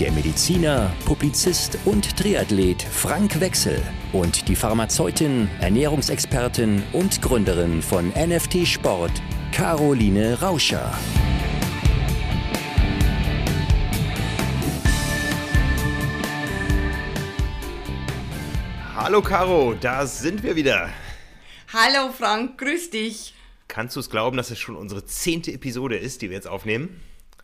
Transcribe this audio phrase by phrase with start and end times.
[0.00, 3.82] der Mediziner, Publizist und Triathlet Frank Wechsel
[4.14, 9.12] und die Pharmazeutin, Ernährungsexpertin und Gründerin von NFT Sport,
[9.52, 10.90] Caroline Rauscher.
[18.96, 20.88] Hallo Caro, da sind wir wieder.
[21.74, 23.34] Hallo Frank, grüß dich.
[23.68, 27.02] Kannst du es glauben, dass es schon unsere zehnte Episode ist, die wir jetzt aufnehmen?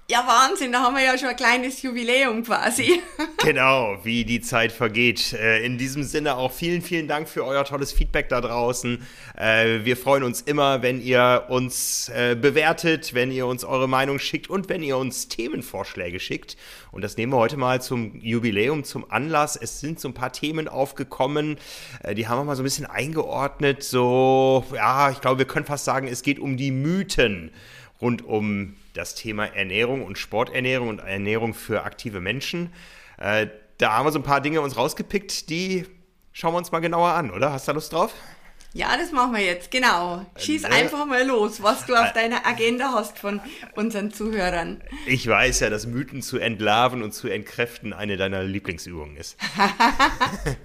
[0.09, 3.01] Ja, Wahnsinn, da haben wir ja schon ein kleines Jubiläum quasi.
[3.38, 5.32] Genau, wie die Zeit vergeht.
[5.32, 9.04] Äh, in diesem Sinne auch vielen, vielen Dank für euer tolles Feedback da draußen.
[9.37, 14.18] Äh, wir freuen uns immer, wenn ihr uns äh, bewertet, wenn ihr uns eure Meinung
[14.18, 16.57] schickt und wenn ihr uns Themenvorschläge schickt.
[16.90, 19.57] Und das nehmen wir heute mal zum Jubiläum, zum Anlass.
[19.57, 21.59] Es sind so ein paar Themen aufgekommen,
[22.15, 23.82] die haben wir mal so ein bisschen eingeordnet.
[23.84, 27.52] So, ja, ich glaube, wir können fast sagen, es geht um die Mythen
[28.01, 32.73] rund um das Thema Ernährung und Sporternährung und Ernährung für aktive Menschen.
[33.19, 35.87] Äh, da haben wir so ein paar Dinge uns rausgepickt, die
[36.33, 37.52] schauen wir uns mal genauer an, oder?
[37.52, 38.13] Hast du da Lust drauf?
[38.73, 40.27] Ja, das machen wir jetzt, genau.
[40.37, 43.41] Schieß äh, einfach mal los, was du auf äh, deiner Agenda hast von
[43.74, 44.83] unseren Zuhörern.
[45.07, 49.39] Ich weiß ja, dass Mythen zu entlarven und zu entkräften eine deiner Lieblingsübungen ist.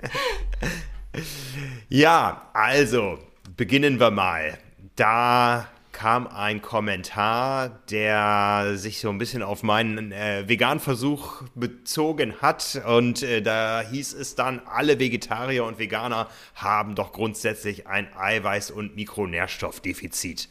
[1.88, 3.18] ja, also,
[3.56, 4.58] beginnen wir mal.
[4.98, 5.70] Da
[6.02, 12.82] kam ein Kommentar, der sich so ein bisschen auf meinen äh, Veganversuch bezogen hat.
[12.88, 18.72] Und äh, da hieß es dann, alle Vegetarier und Veganer haben doch grundsätzlich ein Eiweiß-
[18.72, 20.50] und Mikronährstoffdefizit.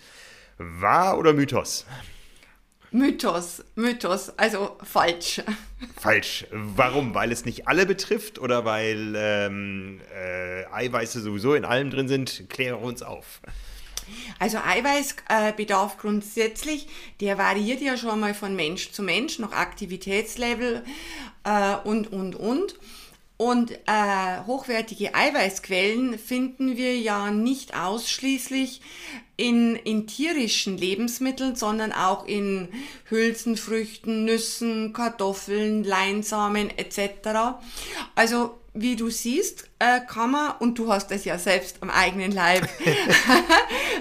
[0.58, 1.84] Wahr oder Mythos?
[2.92, 5.42] Mythos, Mythos, also falsch.
[5.96, 6.46] Falsch.
[6.52, 7.12] Warum?
[7.12, 12.48] Weil es nicht alle betrifft oder weil ähm, äh, Eiweiße sowieso in allem drin sind?
[12.48, 13.40] Kläre uns auf.
[14.38, 16.88] Also Eiweißbedarf äh, grundsätzlich,
[17.20, 20.84] der variiert ja schon mal von Mensch zu Mensch, nach Aktivitätslevel
[21.44, 22.76] äh, und, und, und.
[23.36, 28.82] Und äh, hochwertige Eiweißquellen finden wir ja nicht ausschließlich
[29.38, 32.68] in, in tierischen Lebensmitteln, sondern auch in
[33.08, 37.56] Hülsenfrüchten, Nüssen, Kartoffeln, Leinsamen etc.
[38.14, 42.32] Also wie du siehst, äh, kann man, und du hast es ja selbst am eigenen
[42.32, 42.68] Leib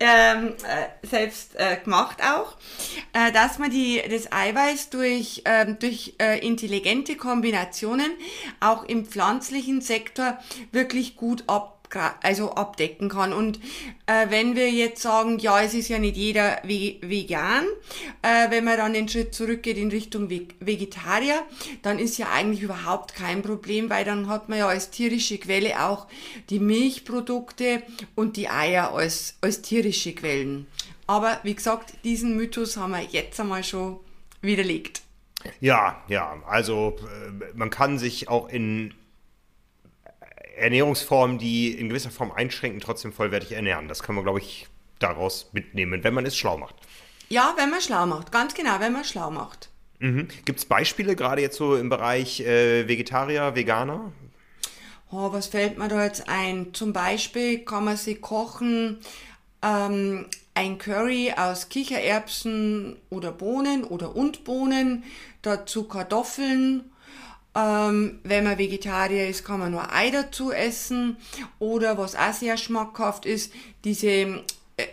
[0.00, 2.56] ähm, äh, selbst äh, gemacht auch,
[3.12, 8.10] äh, dass man die, das Eiweiß durch, ähm, durch äh, intelligente Kombinationen
[8.60, 10.38] auch im pflanzlichen Sektor
[10.72, 11.75] wirklich gut ab
[12.22, 13.32] also abdecken kann.
[13.32, 13.60] Und
[14.06, 17.64] äh, wenn wir jetzt sagen, ja, es ist ja nicht jeder vegan,
[18.22, 21.42] äh, wenn man dann den Schritt zurückgeht in Richtung Vegetarier,
[21.82, 25.82] dann ist ja eigentlich überhaupt kein Problem, weil dann hat man ja als tierische Quelle
[25.84, 26.06] auch
[26.50, 27.82] die Milchprodukte
[28.14, 30.66] und die Eier als, als tierische Quellen.
[31.06, 34.00] Aber wie gesagt, diesen Mythos haben wir jetzt einmal schon
[34.40, 35.02] widerlegt.
[35.60, 38.94] Ja, ja, also äh, man kann sich auch in
[40.56, 43.88] Ernährungsformen, die in gewisser Form einschränken, trotzdem vollwertig ernähren.
[43.88, 44.66] Das kann man, glaube ich,
[44.98, 46.74] daraus mitnehmen, wenn man es schlau macht.
[47.28, 49.68] Ja, wenn man schlau macht, ganz genau, wenn man schlau macht.
[49.98, 50.28] Mhm.
[50.44, 54.12] Gibt es Beispiele, gerade jetzt so im Bereich äh, Vegetarier, Veganer?
[55.10, 56.74] Oh, was fällt mir da jetzt ein?
[56.74, 58.98] Zum Beispiel kann man sich kochen
[59.62, 65.04] ähm, ein Curry aus Kichererbsen oder Bohnen oder und Bohnen,
[65.42, 66.90] dazu Kartoffeln
[67.56, 71.16] ähm, wenn man Vegetarier ist, kann man nur Ei dazu essen.
[71.58, 73.52] Oder was auch sehr schmackhaft ist,
[73.84, 74.42] diese äh,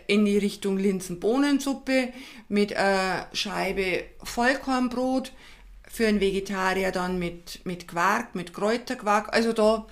[0.08, 2.14] in die Richtung Linsenbohnensuppe
[2.48, 5.34] mit einer Scheibe Vollkornbrot.
[5.90, 9.32] Für einen Vegetarier dann mit, mit Quark, mit Kräuterquark.
[9.32, 9.86] Also da,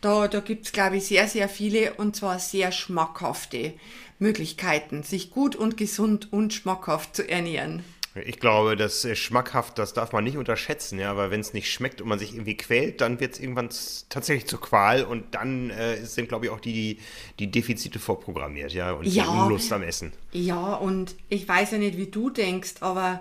[0.00, 3.74] da, da gibt's glaube ich, sehr, sehr viele und zwar sehr schmackhafte
[4.18, 7.84] Möglichkeiten, sich gut und gesund und schmackhaft zu ernähren.
[8.14, 11.72] Ich glaube, das ist schmackhaft, das darf man nicht unterschätzen, ja, weil wenn es nicht
[11.72, 13.70] schmeckt und man sich irgendwie quält, dann wird es irgendwann
[14.08, 17.00] tatsächlich zur Qual und dann äh, sind, glaube ich, auch die,
[17.40, 20.12] die Defizite vorprogrammiert, ja, und ja, die Unlust am Essen.
[20.30, 23.20] Ja, und ich weiß ja nicht, wie du denkst, aber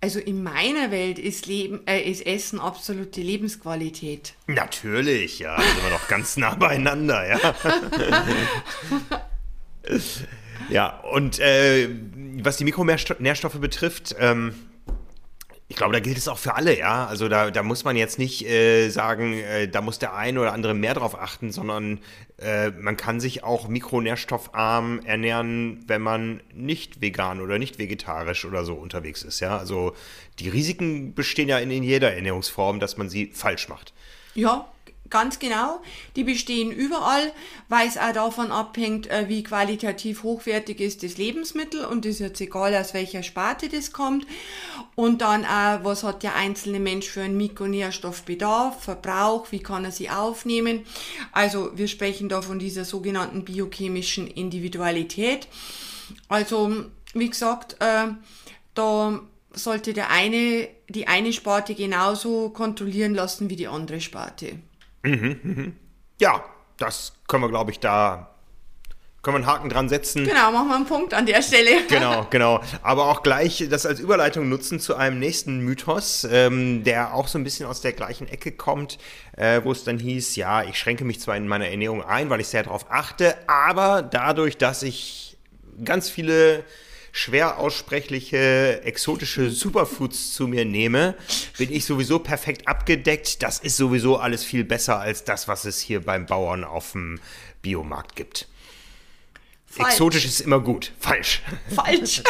[0.00, 4.32] also in meiner Welt ist, Leben, äh, ist Essen absolute Lebensqualität.
[4.46, 7.54] Natürlich, ja, da sind wir doch ganz nah beieinander, ja.
[10.72, 11.88] ja, und äh,
[12.42, 14.54] was die Mikronährstoffe betrifft, ähm,
[15.68, 17.06] Ich glaube, da gilt es auch für alle, ja.
[17.06, 20.52] Also da, da muss man jetzt nicht äh, sagen, äh, da muss der eine oder
[20.52, 22.00] andere mehr drauf achten, sondern
[22.36, 28.66] äh, man kann sich auch mikronährstoffarm ernähren, wenn man nicht vegan oder nicht vegetarisch oder
[28.66, 29.56] so unterwegs ist, ja.
[29.56, 29.94] Also
[30.40, 33.94] die Risiken bestehen ja in, in jeder Ernährungsform, dass man sie falsch macht.
[34.34, 34.66] Ja,
[35.12, 35.82] Ganz genau,
[36.16, 37.32] die bestehen überall,
[37.68, 42.40] weil es auch davon abhängt, äh, wie qualitativ hochwertig ist das Lebensmittel und ist jetzt
[42.40, 44.26] egal, aus welcher Sparte das kommt.
[44.94, 49.92] Und dann auch, was hat der einzelne Mensch für einen Mikronährstoffbedarf, Verbrauch, wie kann er
[49.92, 50.86] sie aufnehmen.
[51.30, 55.46] Also wir sprechen da von dieser sogenannten biochemischen Individualität.
[56.30, 58.06] Also wie gesagt, äh,
[58.72, 59.20] da
[59.52, 64.58] sollte der eine, die eine Sparte genauso kontrollieren lassen wie die andere Sparte.
[65.02, 65.76] Mhm, mhm.
[66.20, 66.44] Ja,
[66.78, 68.32] das können wir, glaube ich, da
[69.22, 70.24] können wir einen Haken dran setzen.
[70.24, 71.84] Genau, machen wir einen Punkt an der Stelle.
[71.88, 72.60] genau, genau.
[72.82, 77.38] Aber auch gleich das als Überleitung nutzen zu einem nächsten Mythos, ähm, der auch so
[77.38, 78.98] ein bisschen aus der gleichen Ecke kommt,
[79.36, 82.40] äh, wo es dann hieß, ja, ich schränke mich zwar in meiner Ernährung ein, weil
[82.40, 85.38] ich sehr darauf achte, aber dadurch, dass ich
[85.84, 86.64] ganz viele
[87.12, 91.14] schwer aussprechliche, exotische Superfoods zu mir nehme,
[91.58, 93.42] bin ich sowieso perfekt abgedeckt.
[93.42, 97.20] Das ist sowieso alles viel besser als das, was es hier beim Bauern auf dem
[97.60, 98.48] Biomarkt gibt.
[99.66, 99.92] Falsch.
[99.92, 100.92] Exotisch ist immer gut.
[100.98, 101.42] Falsch.
[101.74, 102.22] Falsch.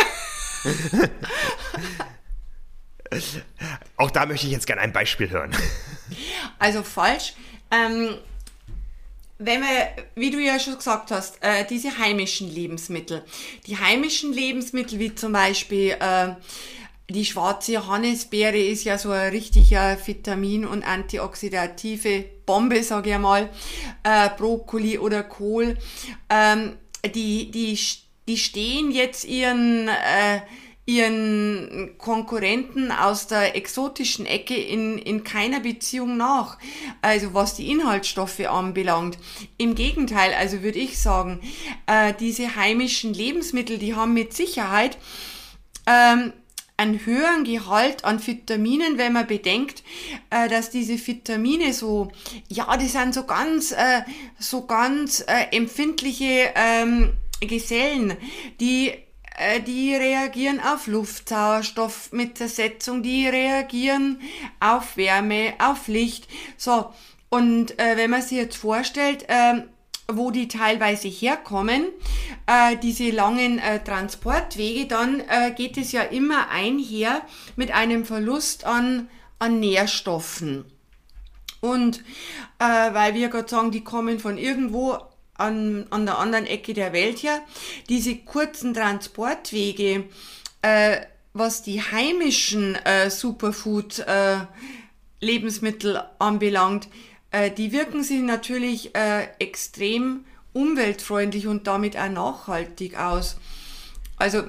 [3.96, 5.56] Auch da möchte ich jetzt gerne ein Beispiel hören.
[6.58, 7.34] Also falsch.
[7.70, 8.18] Ähm,
[9.44, 13.24] wenn wir, wie du ja schon gesagt hast, äh, diese heimischen Lebensmittel.
[13.66, 16.34] Die heimischen Lebensmittel, wie zum Beispiel äh,
[17.10, 23.48] die schwarze Johannisbeere, ist ja so ein richtiger Vitamin- und antioxidative Bombe, sage ich mal.
[24.02, 25.76] Äh, Brokkoli oder Kohl.
[26.30, 26.76] Ähm,
[27.14, 27.78] die, die,
[28.28, 30.40] die stehen jetzt ihren äh,
[30.84, 36.58] ihren Konkurrenten aus der exotischen Ecke in, in keiner Beziehung nach.
[37.02, 39.16] Also was die Inhaltsstoffe anbelangt.
[39.58, 41.40] Im Gegenteil, also würde ich sagen,
[41.86, 44.98] äh, diese heimischen Lebensmittel, die haben mit Sicherheit
[45.86, 46.32] ähm,
[46.76, 49.84] einen höheren Gehalt an Vitaminen, wenn man bedenkt,
[50.30, 52.10] äh, dass diese Vitamine so,
[52.48, 54.02] ja, die sind so ganz, äh,
[54.38, 58.16] so ganz äh, empfindliche ähm, Gesellen,
[58.60, 58.92] die
[59.66, 64.20] die reagieren auf Luftsauerstoff mit Zersetzung, die reagieren
[64.60, 66.28] auf Wärme, auf Licht.
[66.56, 66.92] So,
[67.30, 69.62] und äh, wenn man sich jetzt vorstellt, äh,
[70.06, 71.86] wo die teilweise herkommen,
[72.46, 77.22] äh, diese langen äh, Transportwege, dann äh, geht es ja immer einher
[77.56, 79.08] mit einem Verlust an,
[79.38, 80.66] an Nährstoffen.
[81.60, 81.98] Und
[82.58, 84.98] äh, weil wir gerade sagen, die kommen von irgendwo
[85.42, 87.40] an, an der anderen Ecke der Welt her,
[87.88, 90.04] diese kurzen Transportwege,
[90.62, 91.00] äh,
[91.34, 96.88] was die heimischen äh, Superfood-Lebensmittel äh, anbelangt,
[97.30, 103.38] äh, die wirken sich natürlich äh, extrem umweltfreundlich und damit auch nachhaltig aus.
[104.16, 104.42] Also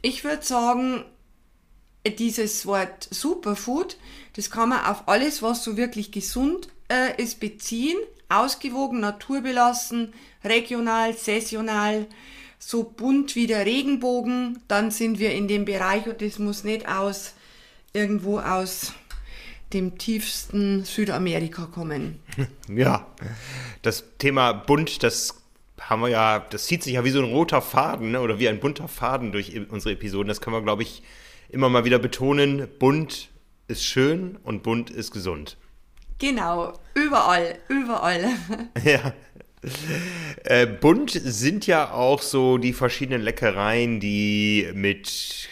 [0.00, 1.04] ich würde sagen,
[2.18, 3.98] dieses Wort Superfood,
[4.34, 7.98] das kann man auf alles, was so wirklich gesund äh, ist, beziehen
[8.38, 10.12] ausgewogen, naturbelassen,
[10.44, 12.06] regional, saisonal,
[12.58, 16.88] so bunt wie der Regenbogen, dann sind wir in dem Bereich und das muss nicht
[16.88, 17.34] aus
[17.92, 18.92] irgendwo aus
[19.72, 22.20] dem tiefsten Südamerika kommen.
[22.68, 23.06] Ja,
[23.82, 25.42] das Thema bunt, das
[25.80, 28.20] haben wir ja, das zieht sich ja wie so ein roter Faden ne?
[28.20, 30.28] oder wie ein bunter Faden durch unsere Episoden.
[30.28, 31.02] Das können wir, glaube ich,
[31.50, 32.68] immer mal wieder betonen.
[32.78, 33.28] Bunt
[33.68, 35.56] ist schön und bunt ist gesund.
[36.18, 38.24] Genau, überall, überall.
[38.84, 39.12] Ja.
[40.44, 45.48] Äh, bunt sind ja auch so die verschiedenen Leckereien, die mit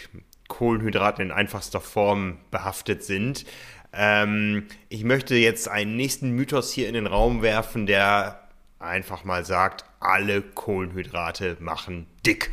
[0.49, 3.47] Kohlenhydraten in einfachster Form behaftet sind.
[3.95, 9.47] Ähm, ich möchte jetzt einen nächsten Mythos hier in den Raum werfen, der einfach mal
[9.47, 12.50] sagt, alle Kohlenhydrate machen dick.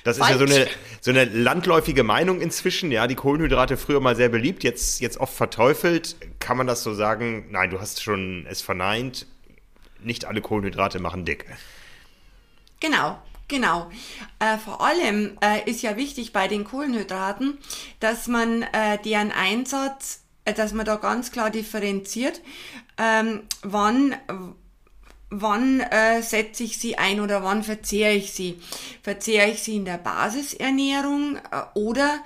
[0.04, 0.68] Das ist ja so eine,
[1.02, 2.92] so eine landläufige Meinung inzwischen.
[2.92, 6.16] Ja, die Kohlenhydrate früher mal sehr beliebt, jetzt, jetzt oft verteufelt.
[6.40, 7.48] Kann man das so sagen?
[7.52, 9.28] Nein, du hast schon es verneint.
[10.02, 11.46] Nicht alle Kohlenhydrate machen dick.
[12.82, 13.18] Genau,
[13.48, 13.92] Genau.
[14.40, 17.60] Äh, vor allem äh, ist ja wichtig bei den Kohlenhydraten,
[18.00, 22.42] dass man äh, deren Einsatz, äh, dass man da ganz klar differenziert,
[22.98, 24.16] ähm, wann
[25.42, 28.60] wann äh, setze ich sie ein oder wann verzehre ich sie.
[29.02, 31.40] Verzehre ich sie in der Basisernährung äh,
[31.74, 32.20] oder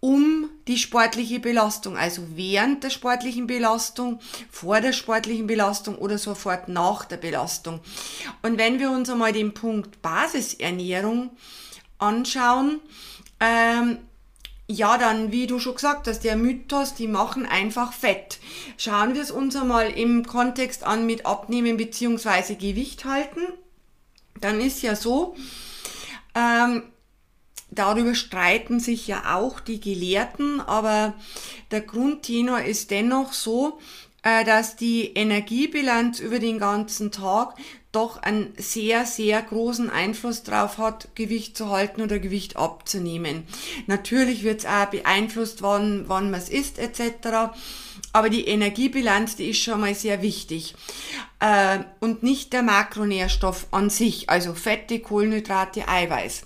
[0.00, 4.18] um die sportliche Belastung, also während der sportlichen Belastung,
[4.50, 7.80] vor der sportlichen Belastung oder sofort nach der Belastung.
[8.40, 11.30] Und wenn wir uns einmal den Punkt Basisernährung
[11.98, 12.80] anschauen,
[13.40, 13.98] ähm,
[14.70, 18.38] ja, dann, wie du schon gesagt hast, der Mythos, die machen einfach Fett.
[18.76, 22.54] Schauen wir es uns einmal im Kontext an mit Abnehmen bzw.
[22.54, 23.40] Gewicht halten.
[24.40, 25.34] Dann ist ja so,
[26.36, 26.84] ähm,
[27.70, 31.14] darüber streiten sich ja auch die Gelehrten, aber
[31.72, 33.80] der Grundtenor ist dennoch so,
[34.22, 37.56] äh, dass die Energiebilanz über den ganzen Tag
[37.92, 43.44] doch einen sehr, sehr großen Einfluss drauf hat, Gewicht zu halten oder Gewicht abzunehmen.
[43.86, 47.52] Natürlich wird es auch beeinflusst, wann, wann man es isst etc.
[48.12, 50.74] Aber die Energiebilanz, die ist schon mal sehr wichtig.
[51.38, 56.42] Äh, und nicht der Makronährstoff an sich, also Fette, Kohlenhydrate, Eiweiß.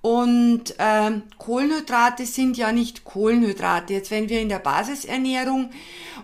[0.00, 3.94] Und äh, Kohlenhydrate sind ja nicht Kohlenhydrate.
[3.94, 5.70] Jetzt, wenn wir in der Basisernährung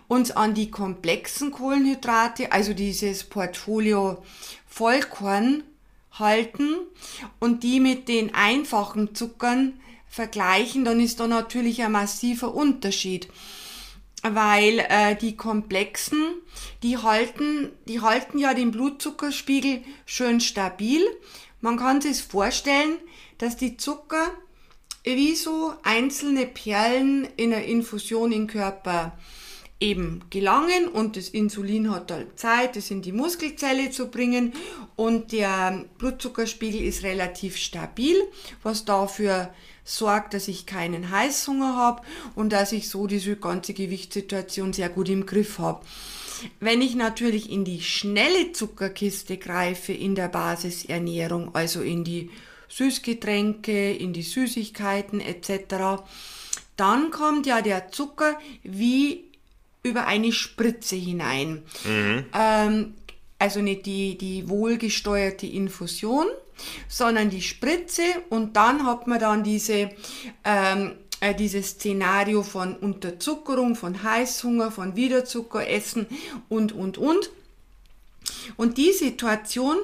[0.07, 4.23] uns an die komplexen Kohlenhydrate, also dieses Portfolio
[4.67, 5.65] Vollkorn
[6.13, 6.77] halten
[7.41, 9.75] und die mit den einfachen Zuckern
[10.09, 13.29] vergleichen, dann ist da natürlich ein massiver Unterschied.
[14.23, 16.23] Weil äh, die komplexen,
[16.83, 21.03] die halten, die halten ja den Blutzuckerspiegel schön stabil.
[21.61, 22.97] Man kann sich vorstellen,
[23.39, 24.33] dass die Zucker
[25.05, 29.17] wie so einzelne Perlen in einer Infusion im Körper
[29.81, 34.53] eben gelangen und das Insulin hat halt Zeit, das in die Muskelzelle zu bringen
[34.97, 38.17] und der Blutzuckerspiegel ist relativ stabil,
[38.63, 39.55] was dafür
[39.89, 42.03] sorgt, dass ich keinen Heißhunger habe
[42.35, 45.85] und dass ich so diese ganze Gewichtssituation sehr gut im Griff habe.
[46.61, 52.31] Wenn ich natürlich in die schnelle Zuckerkiste greife in der Basisernährung, also in die
[52.69, 56.03] Süßgetränke, in die Süßigkeiten etc.,
[56.77, 59.25] dann kommt ja der Zucker wie
[59.83, 61.63] über eine Spritze hinein.
[61.85, 62.27] Mhm.
[62.35, 62.95] Ähm,
[63.39, 66.27] also nicht die, die wohlgesteuerte Infusion,
[66.89, 69.91] sondern die Spritze und dann hat man dann diese,
[70.45, 76.07] ähm, äh, dieses Szenario von Unterzuckerung, von Heißhunger, von Wiederzuckeressen
[76.49, 77.31] und, und, und.
[78.57, 79.77] Und die Situation,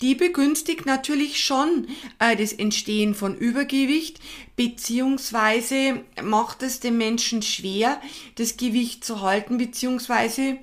[0.00, 4.20] die begünstigt natürlich schon äh, das Entstehen von Übergewicht,
[4.56, 8.00] beziehungsweise macht es dem Menschen schwer,
[8.36, 10.58] das Gewicht zu halten, beziehungsweise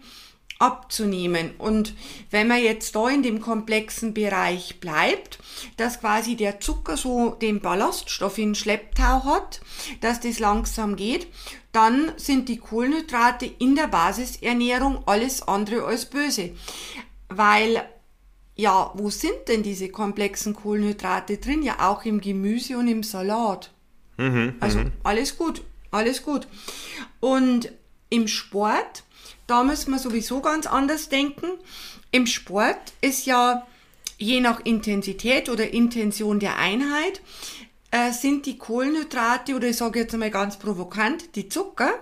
[0.60, 1.52] abzunehmen.
[1.58, 1.96] Und
[2.30, 5.40] wenn man jetzt da in dem komplexen Bereich bleibt,
[5.78, 9.62] dass quasi der Zucker so den Ballaststoff in Schlepptau hat,
[10.02, 11.28] dass das langsam geht,
[11.72, 16.52] dann sind die Kohlenhydrate in der Basisernährung alles andere als böse.
[17.30, 17.84] Weil,
[18.56, 21.64] ja, wo sind denn diese komplexen Kohlenhydrate drin?
[21.64, 23.72] Ja, auch im Gemüse und im Salat.
[24.18, 24.92] Mhm, also mhm.
[25.04, 25.62] alles gut,
[25.92, 26.48] alles gut.
[27.22, 27.72] Und
[28.10, 29.04] im Sport,
[29.50, 31.48] da müssen wir sowieso ganz anders denken.
[32.12, 33.66] Im Sport ist ja
[34.18, 37.22] je nach Intensität oder Intention der Einheit,
[37.92, 41.94] äh, sind die Kohlenhydrate oder ich sage jetzt einmal ganz provokant, die Zucker,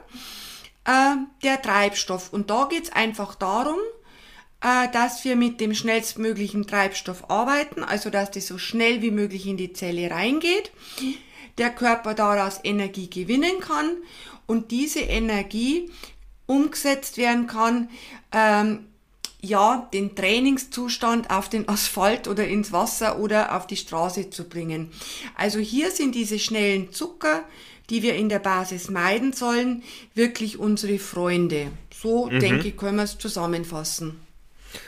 [0.86, 2.34] äh, der Treibstoff.
[2.34, 3.77] Und da geht es einfach darum,
[4.62, 9.46] äh, dass wir mit dem schnellstmöglichen Treibstoff arbeiten, also dass das so schnell wie möglich
[9.46, 10.72] in die Zelle reingeht,
[11.58, 13.98] der Körper daraus Energie gewinnen kann
[14.48, 15.89] und diese Energie
[16.48, 17.89] umgesetzt werden kann,
[18.32, 18.88] ähm,
[19.39, 24.92] ja, den Trainingszustand auf den Asphalt oder ins Wasser oder auf die Straße zu bringen.
[25.36, 27.44] Also hier sind diese schnellen Zucker,
[27.89, 29.84] die wir in der Basis meiden sollen,
[30.16, 31.72] wirklich unsere Freunde.
[31.94, 32.39] So mhm.
[32.39, 34.26] denke ich, können wir es zusammenfassen.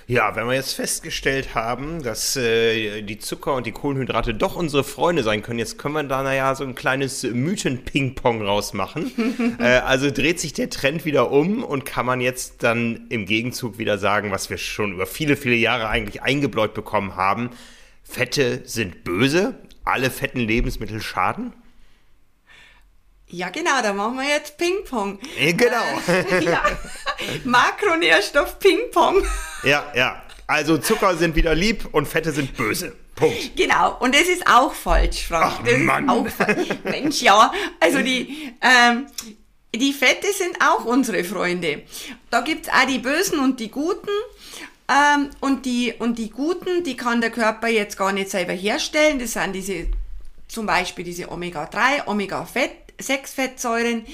[0.08, 4.84] Ja, wenn wir jetzt festgestellt haben, dass äh, die Zucker und die Kohlenhydrate doch unsere
[4.84, 9.58] Freunde sein können, jetzt können wir da naja so ein kleines Mythen-Ping-Pong rausmachen.
[9.60, 13.78] äh, also dreht sich der Trend wieder um und kann man jetzt dann im Gegenzug
[13.78, 17.52] wieder sagen, was wir schon über viele, viele Jahre eigentlich eingebläut bekommen haben.
[18.04, 19.56] Fette sind böse,
[19.86, 21.54] alle fetten Lebensmittel schaden?
[23.32, 25.20] Ja, genau, da machen wir jetzt Ping-Pong.
[25.40, 25.84] Ja, genau.
[26.08, 26.64] Äh, ja.
[27.44, 29.24] Makronährstoff Ping-Pong.
[29.64, 30.24] Ja, ja.
[30.48, 32.96] Also Zucker sind wieder lieb und Fette sind böse.
[33.16, 33.56] Punkt.
[33.56, 35.58] Genau, und das ist auch falsch, Frank.
[35.60, 36.10] Ach, das Mann.
[36.10, 36.26] Auch,
[36.86, 37.52] Mensch, ja.
[37.80, 39.06] Also die, ähm,
[39.76, 41.84] die Fette sind auch unsere Freunde.
[42.32, 44.10] Da gibt's auch die Bösen und die Guten.
[44.88, 49.20] Ähm, und, die, und die Guten, die kann der Körper jetzt gar nicht selber herstellen.
[49.20, 49.86] Das sind diese,
[50.48, 54.06] zum Beispiel diese Omega-3, Omega-Fett, sechs Fettsäuren,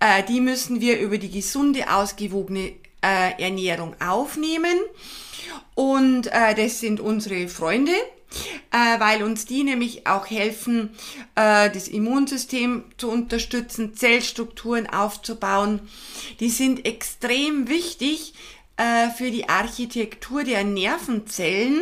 [0.00, 2.72] äh, die müssen wir über die gesunde, ausgewogene
[3.02, 4.78] äh, Ernährung aufnehmen.
[5.74, 7.92] Und äh, das sind unsere Freunde,
[8.70, 10.90] äh, weil uns die nämlich auch helfen,
[11.34, 15.80] äh, das Immunsystem zu unterstützen, Zellstrukturen aufzubauen.
[16.40, 18.34] Die sind extrem wichtig
[18.76, 21.80] äh, für die Architektur der Nervenzellen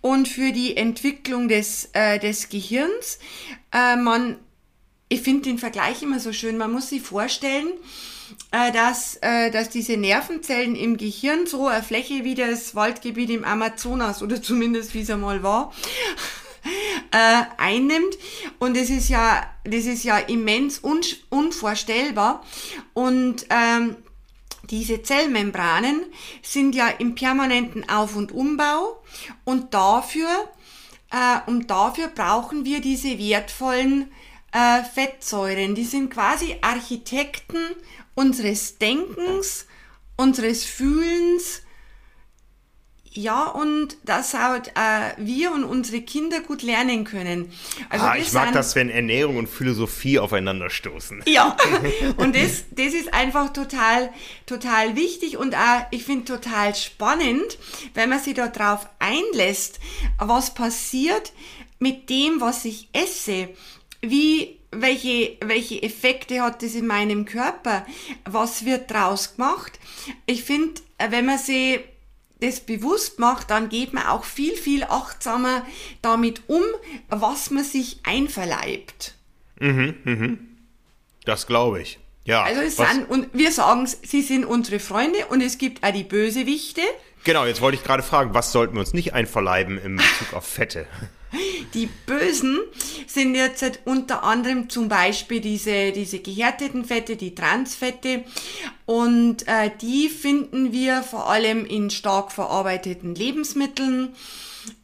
[0.00, 3.18] und für die Entwicklung des, äh, des Gehirns.
[3.72, 4.36] Äh, man
[5.14, 6.58] ich finde den Vergleich immer so schön.
[6.58, 7.68] Man muss sich vorstellen,
[8.50, 13.44] äh, dass, äh, dass diese Nervenzellen im Gehirn so eine Fläche wie das Waldgebiet im
[13.44, 15.72] Amazonas oder zumindest wie es einmal war,
[17.12, 18.18] äh, einnimmt.
[18.58, 22.44] Und das ist ja, das ist ja immens un unvorstellbar.
[22.92, 23.96] Und ähm,
[24.70, 26.06] diese Zellmembranen
[26.42, 29.00] sind ja im permanenten Auf- und Umbau
[29.44, 30.28] und dafür,
[31.12, 34.10] äh, und dafür brauchen wir diese wertvollen
[34.54, 35.74] äh, Fettsäuren.
[35.74, 37.58] Die sind quasi Architekten
[38.14, 39.66] unseres Denkens,
[40.16, 41.60] unseres Fühlens,
[43.16, 47.52] ja, und das halt äh, wir und unsere Kinder gut lernen können.
[47.88, 51.22] Also ah, ich mag sind, das, wenn Ernährung und Philosophie aufeinanderstoßen.
[51.26, 51.56] Ja,
[52.16, 54.12] und das, das ist einfach total,
[54.46, 57.56] total wichtig und auch, ich finde total spannend,
[57.94, 59.78] wenn man sich darauf einlässt,
[60.18, 61.32] was passiert
[61.78, 63.50] mit dem, was ich esse.
[64.10, 67.86] Wie welche, welche Effekte hat das in meinem Körper?
[68.24, 69.78] Was wird draus gemacht?
[70.26, 70.80] Ich finde,
[71.10, 71.80] wenn man sie
[72.40, 75.64] das bewusst macht, dann geht man auch viel, viel achtsamer
[76.02, 76.62] damit um,
[77.08, 79.14] was man sich einverleibt.
[79.60, 80.38] Mhm, mhm.
[81.24, 81.98] Das glaube ich.
[82.24, 82.42] Ja.
[82.42, 86.04] Also es sind, und wir sagen, sie sind unsere Freunde und es gibt auch die
[86.04, 86.82] Bösewichte.
[87.24, 90.44] Genau, jetzt wollte ich gerade fragen, was sollten wir uns nicht einverleiben im Bezug auf
[90.46, 90.86] Fette?
[91.74, 92.60] Die Bösen
[93.06, 98.22] sind jetzt unter anderem zum Beispiel diese, diese gehärteten Fette, die Transfette.
[98.86, 104.14] Und äh, die finden wir vor allem in stark verarbeiteten Lebensmitteln,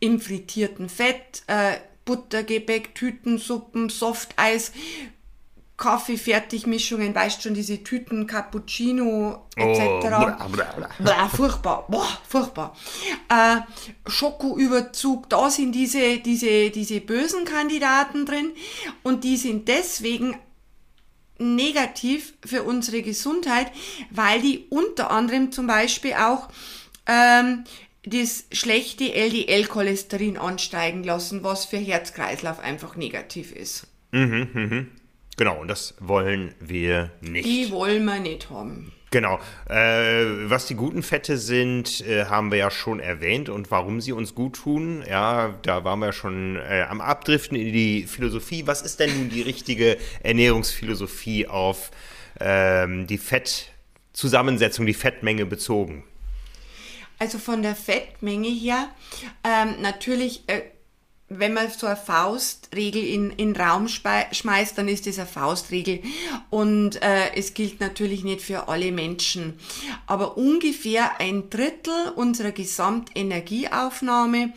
[0.01, 4.73] im frittierten Fett, äh, Buttergebäck, Tütensuppen, Softeis,
[5.81, 9.81] Kaffee-Fertigmischungen, weißt schon, diese Tüten, Cappuccino etc.
[9.81, 11.29] Oh, bla, bla, bla.
[11.29, 12.77] Furchtbar, boah, furchtbar.
[13.29, 13.57] Äh,
[14.07, 18.53] Schokoüberzug, da sind diese, diese, diese bösen Kandidaten drin
[19.03, 20.37] und die sind deswegen
[21.39, 23.73] negativ für unsere Gesundheit,
[24.11, 26.51] weil die unter anderem zum Beispiel auch
[27.07, 27.65] ähm,
[28.05, 33.87] das schlechte LDL-Cholesterin ansteigen lassen, was für Herz-Kreislauf einfach negativ ist.
[34.13, 34.89] Mhm, mhm.
[35.41, 37.47] Genau, und das wollen wir nicht.
[37.47, 38.93] Die wollen wir nicht haben.
[39.11, 39.41] Genau.
[39.71, 44.13] Äh, was die guten Fette sind, äh, haben wir ja schon erwähnt und warum sie
[44.13, 45.03] uns gut tun.
[45.09, 48.67] Ja, da waren wir schon äh, am Abdriften in die Philosophie.
[48.67, 51.91] Was ist denn nun die richtige Ernährungsphilosophie auf
[52.39, 56.05] ähm, die Fettzusammensetzung, die Fettmenge bezogen?
[57.19, 58.91] Also von der Fettmenge her,
[59.43, 60.61] ähm, natürlich äh,
[61.33, 66.01] wenn man so eine Faustregel in, in Raum schmeißt, dann ist das eine Faustregel.
[66.51, 69.55] Und äh, es gilt natürlich nicht für alle Menschen.
[70.07, 74.53] Aber ungefähr ein Drittel unserer Gesamtenergieaufnahme,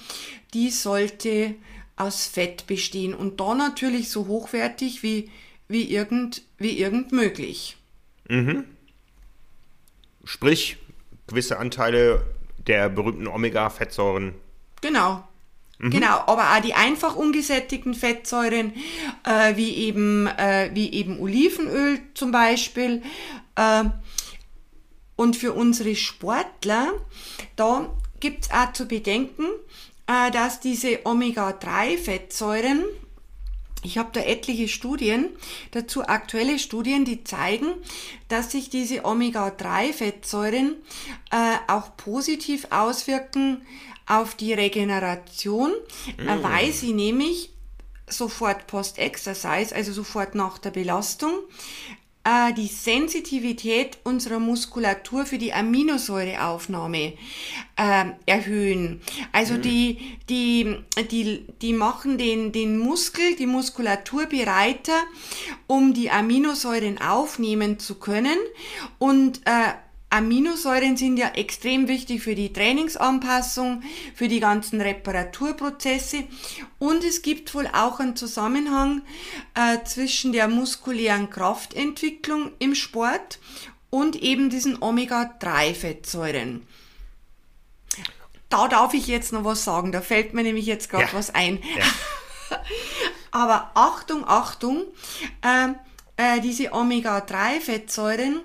[0.56, 1.54] die sollte
[1.96, 3.14] aus Fett bestehen.
[3.14, 5.30] Und da natürlich so hochwertig wie,
[5.68, 7.78] wie, irgend, wie irgend möglich.
[8.28, 8.66] Mhm.
[10.24, 10.78] Sprich,
[11.28, 12.26] gewisse Anteile
[12.66, 14.34] der berühmten Omega-Fettsäuren.
[14.82, 15.24] Genau.
[15.84, 15.90] Mhm.
[15.90, 18.72] Genau, aber auch die einfach ungesättigten Fettsäuren,
[19.26, 23.02] äh, wie, eben, äh, wie eben Olivenöl zum Beispiel.
[23.56, 23.84] Äh,
[25.18, 26.94] und für unsere Sportler,
[27.58, 27.90] da
[28.22, 29.46] gibt es auch zu bedenken,
[30.08, 32.86] äh, dass diese Omega-3-Fettsäuren,
[33.84, 35.28] ich habe da etliche Studien,
[35.72, 37.74] dazu aktuelle Studien, die zeigen,
[38.30, 40.76] dass sich diese Omega-3-Fettsäuren
[41.30, 43.64] äh, auch positiv auswirken
[44.06, 45.72] auf die Regeneration,
[46.18, 46.44] mm.
[46.44, 47.52] weil sie nämlich
[48.08, 51.32] sofort post-Exercise, also sofort nach der Belastung,
[52.24, 57.14] äh, die Sensitivität unserer Muskulatur für die Aminosäureaufnahme
[57.76, 59.02] äh, erhöhen.
[59.32, 59.62] Also mm.
[59.62, 60.78] die, die,
[61.12, 65.00] die, die machen den, den Muskel, die Muskulatur bereiter,
[65.68, 68.38] um die Aminosäuren aufnehmen zu können
[69.00, 69.74] und äh,
[70.14, 73.82] Aminosäuren sind ja extrem wichtig für die Trainingsanpassung,
[74.14, 76.26] für die ganzen Reparaturprozesse
[76.78, 79.02] und es gibt wohl auch einen Zusammenhang
[79.56, 83.40] äh, zwischen der muskulären Kraftentwicklung im Sport
[83.90, 86.68] und eben diesen Omega-3-Fettsäuren.
[88.50, 91.14] Da darf ich jetzt noch was sagen, da fällt mir nämlich jetzt gerade ja.
[91.14, 91.58] was ein.
[91.76, 92.60] Ja.
[93.32, 94.84] Aber Achtung, Achtung,
[95.42, 95.70] äh,
[96.18, 98.42] äh, diese Omega-3-Fettsäuren,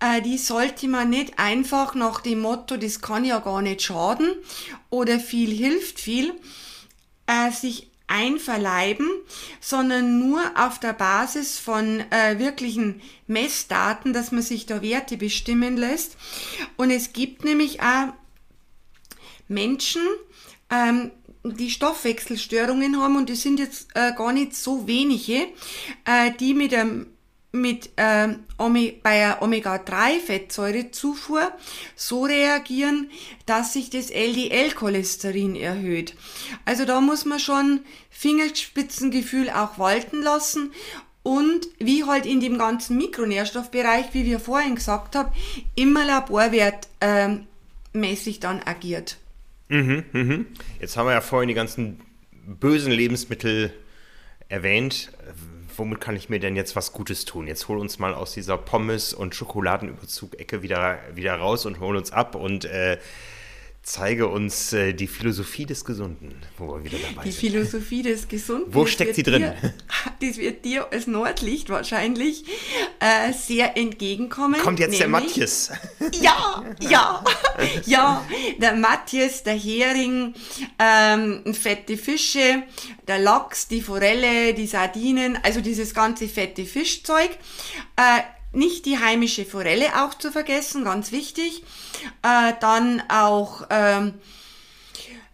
[0.00, 4.30] äh, die sollte man nicht einfach nach dem Motto, das kann ja gar nicht schaden
[4.90, 6.32] oder viel hilft viel,
[7.26, 9.08] äh, sich einverleiben,
[9.60, 15.76] sondern nur auf der Basis von äh, wirklichen Messdaten, dass man sich da Werte bestimmen
[15.76, 16.16] lässt.
[16.76, 18.12] Und es gibt nämlich auch
[19.48, 20.02] Menschen,
[20.70, 21.10] ähm,
[21.44, 25.48] die Stoffwechselstörungen haben, und es sind jetzt äh, gar nicht so wenige,
[26.04, 27.06] äh, die mit einem
[27.54, 31.52] mit äh, bei der Omega-3-Fettsäurezufuhr
[31.94, 33.10] so reagieren,
[33.44, 36.14] dass sich das LDL-Cholesterin erhöht.
[36.64, 40.72] Also da muss man schon Fingerspitzengefühl auch walten lassen
[41.22, 45.30] und wie halt in dem ganzen Mikronährstoffbereich, wie wir vorhin gesagt haben,
[45.74, 49.18] immer laborwertmäßig ähm, dann agiert.
[49.72, 50.46] Mhm, mhm.
[50.80, 52.00] Jetzt haben wir ja vorhin die ganzen
[52.46, 53.72] bösen Lebensmittel
[54.48, 55.10] erwähnt
[55.78, 57.46] womit kann ich mir denn jetzt was Gutes tun?
[57.46, 62.12] Jetzt hol uns mal aus dieser Pommes- und Schokoladenüberzug-Ecke wieder, wieder raus und hol uns
[62.12, 62.98] ab und äh,
[63.82, 67.42] zeige uns äh, die Philosophie des Gesunden, wo wir wieder dabei die sind.
[67.42, 68.72] Die Philosophie des Gesunden.
[68.72, 69.42] Wo steckt sie drin?
[69.42, 69.74] Dir,
[70.20, 72.44] das wird dir als Nordlicht wahrscheinlich
[73.00, 74.60] äh, sehr entgegenkommen.
[74.60, 75.72] Kommt jetzt der Matthias.
[76.20, 77.24] Ja, ja,
[77.86, 78.26] ja.
[78.58, 80.34] Der Matthias, der Hering,
[80.78, 82.62] ähm, fette Fische,
[83.08, 87.30] der Lachs, die Forelle, die Sardinen, also dieses ganze fette Fischzeug.
[87.96, 91.62] Äh, nicht die heimische Forelle auch zu vergessen, ganz wichtig.
[92.22, 94.14] Äh, dann auch ähm,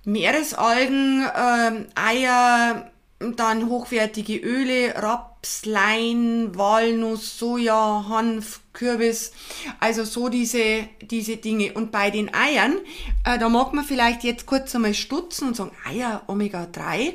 [0.04, 9.32] Meeresalgen, ähm, Eier, dann hochwertige Öle, Raps, Lein, Walnuss, Soja, Hanf, Kürbis,
[9.80, 11.72] also so diese, diese Dinge.
[11.74, 12.76] Und bei den Eiern,
[13.24, 17.14] äh, da mag man vielleicht jetzt kurz einmal stutzen und sagen, Eier Omega-3.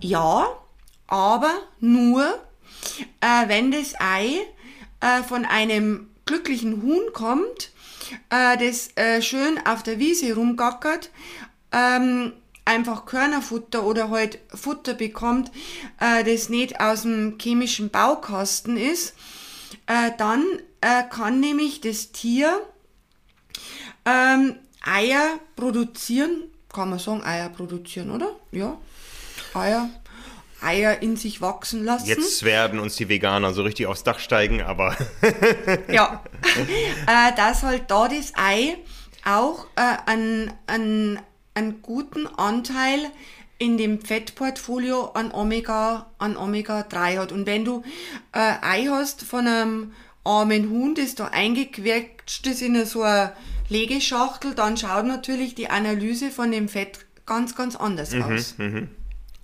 [0.00, 0.46] Ja,
[1.06, 2.24] aber nur,
[3.20, 4.42] äh, wenn das Ei
[5.00, 7.70] äh, von einem glücklichen Huhn kommt,
[8.30, 11.10] äh, das äh, schön auf der Wiese rumgackert,
[11.72, 12.32] ähm,
[12.64, 15.50] einfach Körnerfutter oder halt Futter bekommt,
[16.00, 19.14] äh, das nicht aus dem chemischen Baukasten ist,
[19.86, 20.44] äh, dann
[20.80, 22.60] äh, kann nämlich das Tier
[24.04, 28.36] ähm, Eier produzieren, kann man sagen, Eier produzieren, oder?
[28.52, 28.78] Ja,
[29.54, 29.90] Eier
[30.66, 32.06] Eier in sich wachsen lassen.
[32.06, 34.96] Jetzt werden uns die Veganer so richtig aufs Dach steigen, aber.
[35.90, 36.22] ja,
[37.06, 38.76] äh, dass halt da das Ei
[39.24, 41.20] auch äh, einen, einen,
[41.54, 43.10] einen guten Anteil
[43.58, 47.32] in dem Fettportfolio an Omega, an Omega 3 hat.
[47.32, 47.82] Und wenn du
[48.32, 49.92] äh, Ei hast von einem
[50.24, 53.32] armen Huhn, das da eingequetscht ist in so eine
[53.68, 58.54] Legeschachtel, dann schaut natürlich die Analyse von dem Fett ganz, ganz anders mhm, aus.
[58.58, 58.88] Mhm.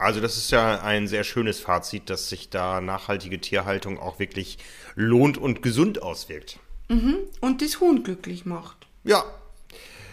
[0.02, 4.58] Also das ist ja ein sehr schönes Fazit, dass sich da nachhaltige Tierhaltung auch wirklich
[4.94, 6.58] lohnt und gesund auswirkt.
[6.88, 7.18] Mhm.
[7.40, 8.86] Und das Huhn glücklich macht.
[9.04, 9.24] Ja,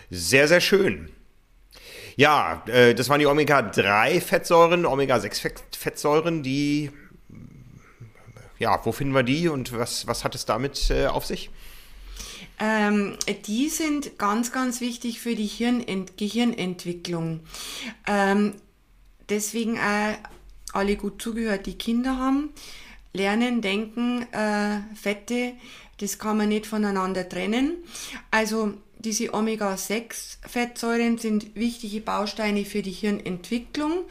[0.10, 1.12] sehr, sehr schön.
[2.16, 6.92] Ja, äh, das waren die Omega-3-Fettsäuren, Omega-6-Fettsäuren, die,
[8.58, 11.50] ja, wo finden wir die und was, was hat es damit äh, auf sich?
[12.60, 17.40] Ähm, die sind ganz, ganz wichtig für die Hirnent Gehirnentwicklung.
[18.06, 18.56] Ähm,
[19.30, 20.16] deswegen auch
[20.74, 22.50] alle gut zugehört, die Kinder haben.
[23.14, 25.54] Lernen, denken, äh, Fette,
[25.98, 27.78] das kann man nicht voneinander trennen.
[28.30, 34.04] Also diese Omega-6-Fettsäuren sind wichtige Bausteine für die Hirnentwicklung,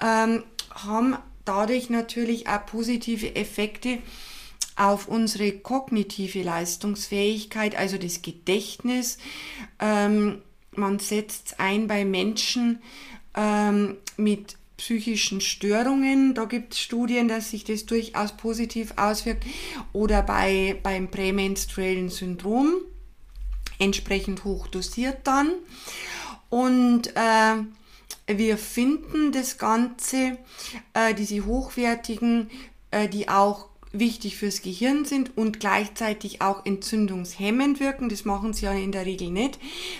[0.00, 3.98] ähm, haben dadurch natürlich auch positive Effekte
[4.74, 9.18] auf unsere kognitive Leistungsfähigkeit, also das Gedächtnis.
[9.78, 10.40] Ähm,
[10.74, 12.80] man setzt ein bei Menschen,
[13.34, 16.34] ähm, mit psychischen Störungen.
[16.34, 19.44] Da gibt es Studien, dass sich das durchaus positiv auswirkt.
[19.92, 22.74] Oder bei, beim prämenstruellen Syndrom,
[23.78, 25.52] entsprechend hoch dosiert dann.
[26.50, 27.54] Und äh,
[28.26, 30.38] wir finden das Ganze,
[30.94, 32.50] äh, diese hochwertigen,
[32.90, 38.08] äh, die auch wichtig fürs Gehirn sind und gleichzeitig auch entzündungshemmend wirken.
[38.08, 39.58] Das machen sie ja in der Regel nicht.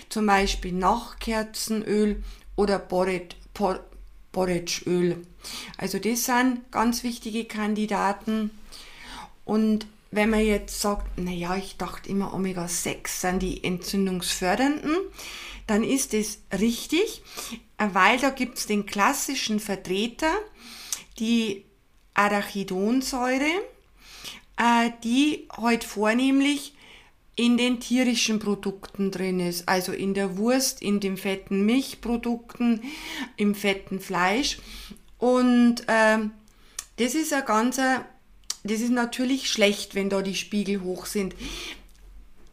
[0.09, 2.23] Zum Beispiel Nachtkerzenöl
[2.55, 3.35] oder Borret.
[5.77, 8.51] Also das sind ganz wichtige Kandidaten.
[9.45, 14.95] Und wenn man jetzt sagt, naja, ich dachte immer Omega-6 sind die entzündungsfördernden,
[15.67, 17.21] dann ist das richtig,
[17.77, 20.31] weil da gibt es den klassischen Vertreter,
[21.19, 21.63] die
[22.13, 23.51] Arachidonsäure,
[24.57, 26.72] äh, die heute halt vornehmlich
[27.35, 32.81] in den tierischen Produkten drin ist, also in der Wurst, in den fetten Milchprodukten,
[33.37, 34.59] im fetten Fleisch.
[35.17, 36.19] Und äh,
[36.97, 38.05] das ist ein ganzer,
[38.63, 41.35] das ist natürlich schlecht, wenn da die Spiegel hoch sind.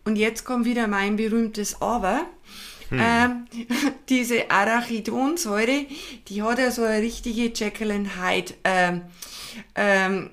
[0.04, 2.24] Und jetzt kommt wieder mein berühmtes Aber.
[2.88, 3.00] Hm.
[3.00, 3.46] Ähm,
[4.08, 5.86] diese Arachidonsäure,
[6.28, 9.02] die hat ja so eine richtige Jekyll and Hyde ähm,
[9.74, 10.30] ähm,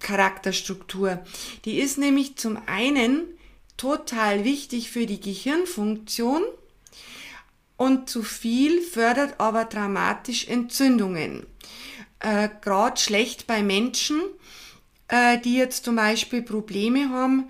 [0.00, 1.18] Charakterstruktur.
[1.64, 3.24] Die ist nämlich zum einen
[3.76, 6.42] total wichtig für die Gehirnfunktion
[7.76, 11.46] und zu viel fördert aber dramatisch Entzündungen.
[12.18, 14.20] Äh, Gerade schlecht bei Menschen,
[15.08, 17.48] äh, die jetzt zum Beispiel Probleme haben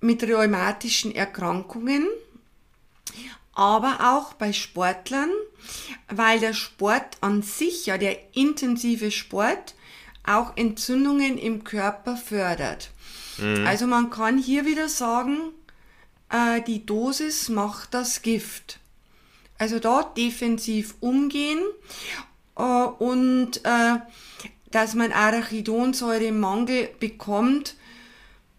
[0.00, 2.06] mit rheumatischen Erkrankungen,
[3.54, 5.30] aber auch bei Sportlern,
[6.08, 9.74] weil der Sport an sich, ja der intensive Sport,
[10.38, 12.90] auch Entzündungen im Körper fördert.
[13.38, 13.66] Mhm.
[13.66, 15.52] Also man kann hier wieder sagen,
[16.30, 18.78] äh, die Dosis macht das Gift.
[19.58, 21.60] Also da defensiv umgehen
[22.56, 23.96] äh, und äh,
[24.70, 27.76] dass man Arachidonsäuremangel bekommt,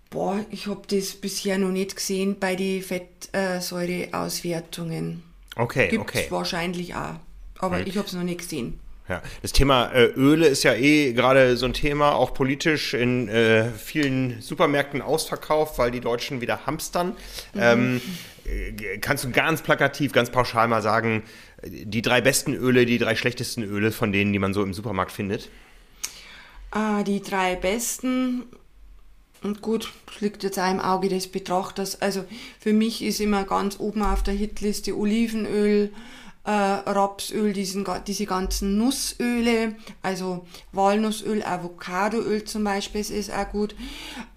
[0.09, 5.23] boah, ich habe das bisher noch nicht gesehen bei den Fettsäureauswertungen.
[5.55, 6.27] Okay, Gibt's okay.
[6.29, 7.15] wahrscheinlich auch,
[7.59, 7.87] aber hm.
[7.87, 8.79] ich habe es noch nicht gesehen.
[9.09, 13.27] Ja, das Thema äh, Öle ist ja eh gerade so ein Thema, auch politisch in
[13.27, 17.15] äh, vielen Supermärkten ausverkauft, weil die Deutschen wieder hamstern.
[17.53, 17.59] Mhm.
[17.59, 18.01] Ähm,
[18.45, 21.23] äh, kannst du ganz plakativ, ganz pauschal mal sagen,
[21.63, 25.11] die drei besten Öle, die drei schlechtesten Öle von denen, die man so im Supermarkt
[25.11, 25.49] findet?
[26.71, 28.45] Ah, die drei besten,
[29.43, 32.01] und gut, das liegt jetzt auch im Auge des Betrachters.
[32.01, 32.23] Also
[32.59, 35.91] für mich ist immer ganz oben auf der Hitliste Olivenöl,
[36.43, 43.75] äh, Rapsöl, diesen, diese ganzen Nussöle, also Walnussöl, Avocadoöl zum Beispiel, ist auch gut.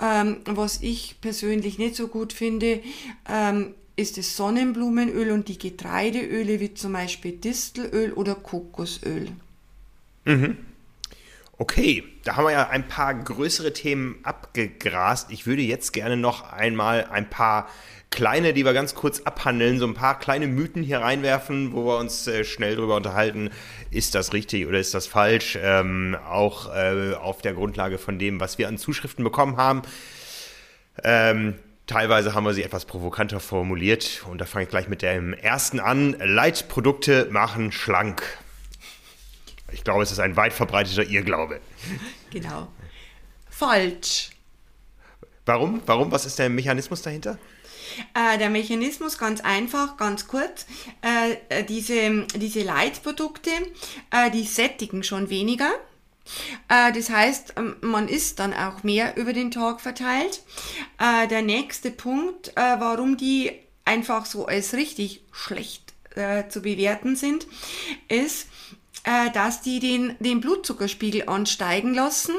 [0.02, 2.80] Ähm, was ich persönlich nicht so gut finde,
[3.28, 9.28] ähm, ist das Sonnenblumenöl und die Getreideöle, wie zum Beispiel Distelöl oder Kokosöl.
[10.24, 10.58] Mhm.
[11.56, 15.30] Okay, da haben wir ja ein paar größere Themen abgegrast.
[15.30, 17.68] Ich würde jetzt gerne noch einmal ein paar
[18.10, 21.98] kleine, die wir ganz kurz abhandeln, so ein paar kleine Mythen hier reinwerfen, wo wir
[21.98, 23.50] uns äh, schnell drüber unterhalten,
[23.92, 28.40] ist das richtig oder ist das falsch, ähm, auch äh, auf der Grundlage von dem,
[28.40, 29.82] was wir an Zuschriften bekommen haben.
[31.04, 31.54] Ähm,
[31.86, 35.78] teilweise haben wir sie etwas provokanter formuliert und da fange ich gleich mit dem ersten
[35.78, 36.16] an.
[36.18, 38.22] Leitprodukte machen schlank.
[39.74, 41.60] Ich glaube, es ist ein weit verbreiteter Irrglaube.
[42.30, 42.68] Genau.
[43.50, 44.30] Falsch.
[45.44, 45.82] Warum?
[45.86, 46.10] Warum?
[46.10, 47.38] Was ist der Mechanismus dahinter?
[48.14, 50.66] Äh, der Mechanismus ganz einfach, ganz kurz.
[51.02, 53.50] Äh, äh, diese, diese Leitprodukte,
[54.10, 55.70] äh, die sättigen schon weniger.
[56.68, 60.42] Äh, das heißt, ähm, man isst dann auch mehr über den Tag verteilt.
[60.98, 63.52] Äh, der nächste Punkt, warum die
[63.84, 65.82] einfach so als richtig schlecht
[66.48, 67.48] zu bewerten sind,
[68.06, 68.46] ist,
[69.02, 72.34] äh, dass die den, den Blutzuckerspiegel ansteigen lassen.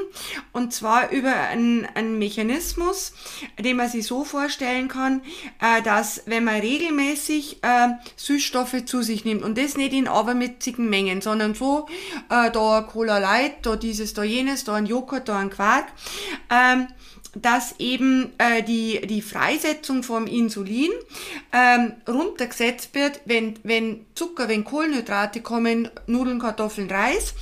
[0.51, 3.13] Und zwar über einen, einen Mechanismus,
[3.59, 5.21] den man sich so vorstellen kann,
[5.61, 10.89] äh, dass wenn man regelmäßig äh, Süßstoffe zu sich nimmt und das nicht in abermitzigen
[10.89, 11.87] Mengen, sondern so,
[12.29, 15.85] äh, da Cola Light, da dieses, da jenes, da ein Joghurt, da ein Quark,
[16.49, 16.87] ähm,
[17.35, 20.91] dass eben äh, die, die Freisetzung vom Insulin
[21.51, 27.33] ähm, runtergesetzt wird, wenn, wenn Zucker, wenn Kohlenhydrate kommen, Nudeln, Kartoffeln, Reis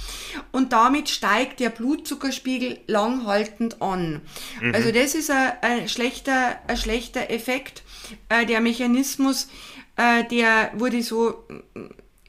[0.52, 4.22] und damit steigt der Blutzuckerspiegel langhaltend an.
[4.62, 4.74] Mhm.
[4.74, 7.84] Also das ist ein, ein, schlechter, ein schlechter Effekt.
[8.30, 9.48] Äh, der Mechanismus,
[9.96, 11.46] äh, der wurde so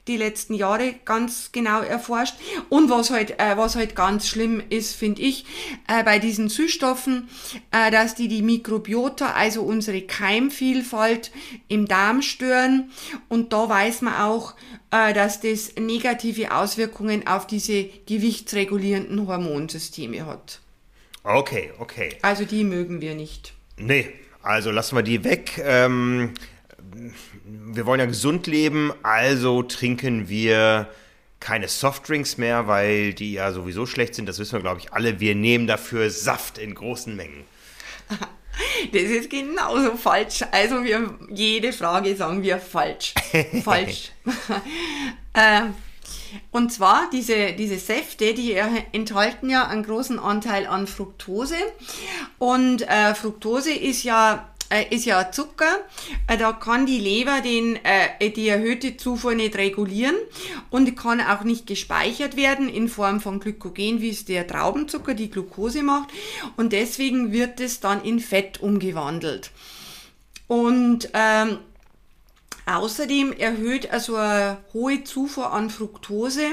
[0.07, 2.35] die letzten Jahre ganz genau erforscht.
[2.69, 5.47] Und was halt, äh, was halt ganz schlimm ist, finde ich,
[5.89, 7.29] äh, bei diesen Süßstoffen,
[7.71, 11.31] äh, dass die die Mikrobiota, also unsere Keimvielfalt
[11.69, 12.91] im Darm stören.
[13.29, 14.55] Und da weiß man auch,
[14.91, 20.61] äh, dass das negative Auswirkungen auf diese gewichtsregulierenden Hormonsysteme hat.
[21.23, 22.11] Okay, okay.
[22.21, 23.55] Also die mögen wir nicht.
[23.79, 24.11] Nee,
[24.43, 25.61] also lassen wir die weg.
[25.65, 26.35] Ähm
[27.67, 30.89] wir wollen ja gesund leben, also trinken wir
[31.41, 34.27] keine Softdrinks mehr, weil die ja sowieso schlecht sind.
[34.27, 35.21] Das wissen wir, glaube ich, alle.
[35.21, 37.45] Wir nehmen dafür Saft in großen Mengen.
[38.93, 40.45] Das ist genauso falsch.
[40.53, 43.13] Also wir jede Frage sagen wir falsch.
[43.65, 44.13] falsch.
[45.33, 45.63] äh,
[46.51, 48.53] und zwar diese, diese Säfte, die
[48.93, 51.57] enthalten ja einen großen Anteil an Fructose.
[52.39, 55.79] Und äh, Fructose ist ja äh, ist ja Zucker.
[56.27, 60.17] Äh, da kann die Leber den, äh, die erhöhte Zufuhr nicht regulieren
[60.71, 65.31] und kann auch nicht gespeichert werden in Form von Glykogen, wie es der Traubenzucker, die
[65.31, 66.11] Glucose macht.
[66.57, 69.51] Und deswegen wird es dann in Fett umgewandelt.
[70.47, 71.59] Und ähm,
[72.67, 76.47] Außerdem erhöht also eine hohe Zufuhr an Fructose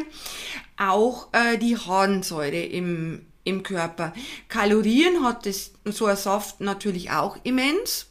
[0.77, 4.13] auch äh, die Harnsäure im, im Körper.
[4.49, 8.07] Kalorien hat das, so ein Saft natürlich auch immens.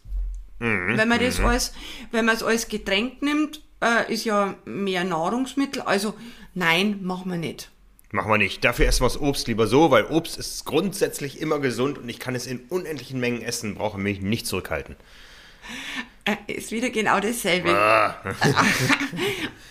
[0.61, 0.96] Mhm.
[0.96, 1.46] Wenn man das mhm.
[1.46, 1.73] als,
[2.12, 5.83] wenn man es als Getränk nimmt, äh, ist ja mehr Nahrungsmittel.
[5.83, 6.14] Also
[6.55, 7.70] nein, machen wir nicht.
[8.12, 8.64] Machen wir nicht.
[8.64, 12.18] Dafür essen wir das Obst lieber so, weil Obst ist grundsätzlich immer gesund und ich
[12.18, 14.96] kann es in unendlichen Mengen essen, brauche mich nicht zurückhalten.
[16.24, 17.70] Äh, ist wieder genau dasselbe.
[17.70, 18.14] Ah.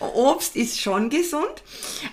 [0.00, 1.62] Obst ist schon gesund.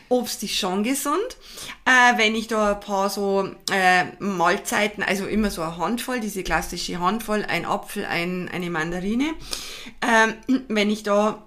[0.09, 1.37] Obst ist schon gesund.
[1.85, 6.43] Äh, wenn ich da ein paar so äh, Mahlzeiten, also immer so eine Handvoll, diese
[6.43, 9.33] klassische Handvoll, ein Apfel, ein, eine Mandarine,
[10.01, 10.33] äh,
[10.67, 11.43] wenn ich da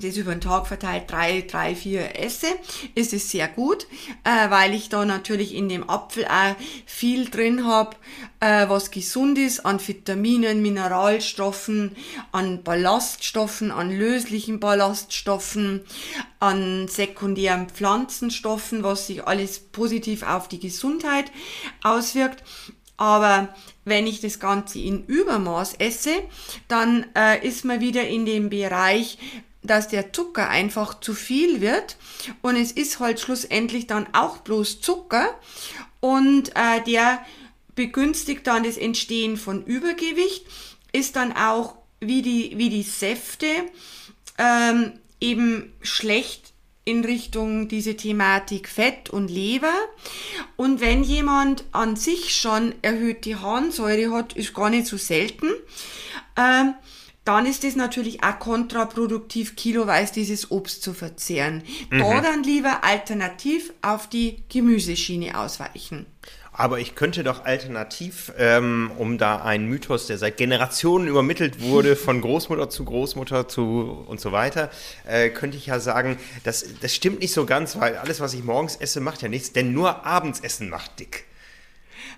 [0.00, 2.48] das über den Tag verteilt drei, drei, vier esse,
[2.94, 3.86] ist es sehr gut,
[4.24, 7.96] äh, weil ich da natürlich in dem Apfel auch viel drin habe,
[8.40, 11.96] äh, was gesund ist an Vitaminen, Mineralstoffen,
[12.32, 15.82] an Ballaststoffen, an löslichen Ballaststoffen,
[16.38, 21.30] an sekundären Pflanzenstoffen, was sich alles positiv auf die Gesundheit
[21.82, 22.42] auswirkt.
[22.96, 23.54] Aber
[23.86, 26.10] wenn ich das Ganze in Übermaß esse,
[26.68, 29.16] dann äh, ist man wieder in dem Bereich,
[29.62, 31.96] dass der Zucker einfach zu viel wird.
[32.42, 35.38] Und es ist halt schlussendlich dann auch bloß Zucker.
[36.00, 37.24] Und äh, der
[37.74, 40.46] begünstigt dann das Entstehen von Übergewicht,
[40.92, 43.46] ist dann auch wie die, wie die Säfte
[44.38, 46.52] ähm, eben schlecht
[46.84, 49.74] in Richtung diese Thematik Fett und Leber.
[50.56, 55.48] Und wenn jemand an sich schon erhöhte Harnsäure hat, ist gar nicht so selten,
[56.36, 56.74] ähm,
[57.36, 61.62] dann ist es natürlich auch kontraproduktiv, kiloweise dieses Obst zu verzehren.
[61.90, 61.98] Mhm.
[62.00, 66.06] Da dann lieber alternativ auf die Gemüseschiene ausweichen.
[66.52, 71.96] Aber ich könnte doch alternativ, ähm, um da einen Mythos, der seit Generationen übermittelt wurde,
[71.96, 74.70] von Großmutter zu Großmutter zu und so weiter,
[75.06, 78.42] äh, könnte ich ja sagen, das, das stimmt nicht so ganz, weil alles, was ich
[78.42, 81.24] morgens esse, macht ja nichts, denn nur Abendsessen macht dick.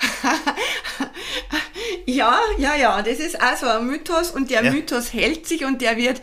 [2.06, 4.70] Ja, ja, ja, das ist auch so ein Mythos und der ja.
[4.70, 6.18] Mythos hält sich und der wird,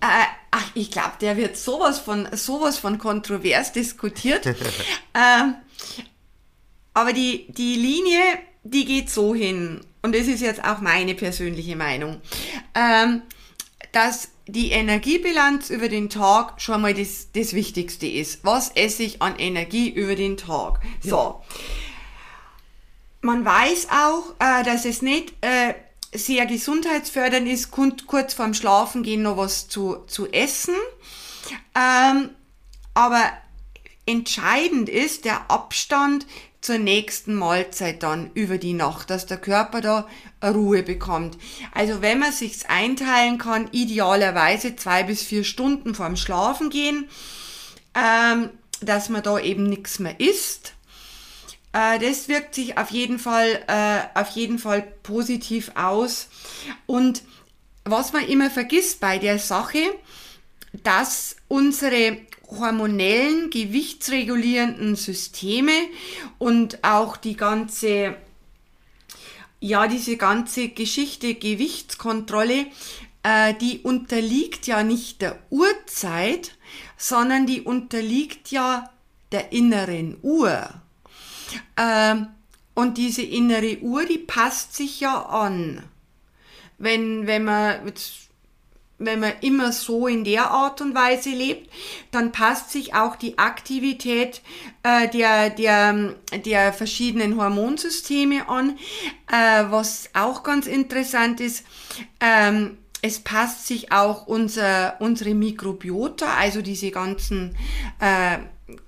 [0.00, 4.46] äh, ach, ich glaube, der wird sowas von, sowas von kontrovers diskutiert.
[5.14, 5.54] ähm,
[6.92, 8.22] aber die, die Linie,
[8.62, 12.20] die geht so hin, und das ist jetzt auch meine persönliche Meinung,
[12.74, 13.22] ähm,
[13.92, 18.44] dass die Energiebilanz über den Tag schon mal das, das Wichtigste ist.
[18.44, 20.80] Was esse ich an Energie über den Tag?
[21.02, 21.40] So.
[23.24, 25.72] Man weiß auch, äh, dass es nicht äh,
[26.12, 30.74] sehr gesundheitsfördernd ist, kurz vorm Schlafengehen noch was zu, zu essen.
[31.74, 32.28] Ähm,
[32.92, 33.22] aber
[34.04, 36.26] entscheidend ist der Abstand
[36.60, 40.06] zur nächsten Mahlzeit dann über die Nacht, dass der Körper da
[40.44, 41.38] Ruhe bekommt.
[41.72, 47.08] Also wenn man sich's einteilen kann, idealerweise zwei bis vier Stunden vorm Schlafen gehen,
[47.94, 48.50] ähm,
[48.82, 50.74] dass man da eben nichts mehr isst
[51.74, 56.28] das wirkt sich auf jeden Fall, äh, auf jeden Fall positiv aus.
[56.86, 57.24] Und
[57.84, 59.82] was man immer vergisst bei der Sache,
[60.84, 65.72] dass unsere hormonellen, gewichtsregulierenden Systeme
[66.38, 68.16] und auch die ganze,
[69.58, 72.66] ja, diese ganze Geschichte Gewichtskontrolle,
[73.24, 76.52] äh, die unterliegt ja nicht der Uhrzeit,
[76.96, 78.90] sondern die unterliegt ja
[79.32, 80.68] der inneren Uhr.
[81.76, 82.28] Ähm,
[82.74, 85.82] und diese innere Uhr, die passt sich ja an.
[86.78, 87.92] Wenn, wenn man
[88.98, 91.70] wenn man immer so in der Art und Weise lebt,
[92.10, 94.40] dann passt sich auch die Aktivität
[94.82, 98.78] äh, der, der, der verschiedenen Hormonsysteme an.
[99.30, 101.64] Äh, was auch ganz interessant ist,
[102.20, 107.56] ähm, es passt sich auch unser, unsere Mikrobiota, also diese ganzen
[108.00, 108.38] äh,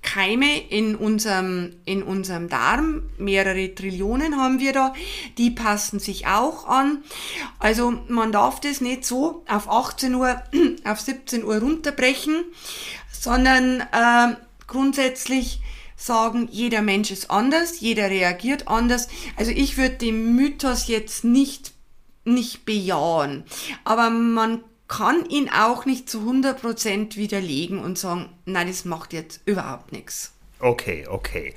[0.01, 4.93] Keime in unserem, in unserem Darm, mehrere Trillionen haben wir da,
[5.37, 7.03] die passen sich auch an.
[7.59, 10.41] Also man darf das nicht so auf 18 Uhr,
[10.83, 12.45] auf 17 Uhr runterbrechen,
[13.11, 14.35] sondern äh,
[14.65, 15.59] grundsätzlich
[15.95, 19.07] sagen, jeder Mensch ist anders, jeder reagiert anders.
[19.35, 21.73] Also ich würde den Mythos jetzt nicht,
[22.23, 23.43] nicht bejahen,
[23.83, 29.41] aber man kann ihn auch nicht zu 100% widerlegen und sagen, nein, das macht jetzt
[29.45, 30.33] überhaupt nichts.
[30.59, 31.53] Okay, okay.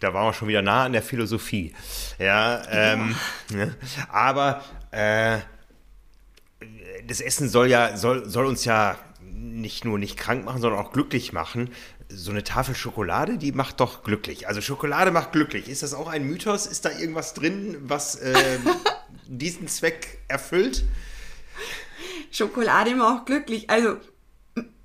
[0.00, 1.74] Da waren wir schon wieder nah an der Philosophie.
[2.18, 3.16] Ja, ähm,
[3.50, 3.56] ja.
[3.56, 3.76] Ne?
[4.10, 5.38] aber äh,
[7.06, 10.92] das Essen soll ja, soll, soll uns ja nicht nur nicht krank machen, sondern auch
[10.92, 11.70] glücklich machen.
[12.10, 14.46] So eine Tafel Schokolade, die macht doch glücklich.
[14.48, 15.68] Also Schokolade macht glücklich.
[15.68, 16.66] Ist das auch ein Mythos?
[16.66, 18.58] Ist da irgendwas drin, was äh,
[19.26, 20.84] diesen Zweck erfüllt?
[22.30, 23.68] Schokolade macht glücklich.
[23.70, 23.96] Also,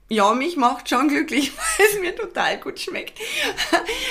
[0.10, 3.18] ja, mich macht schon glücklich, weil es mir total gut schmeckt.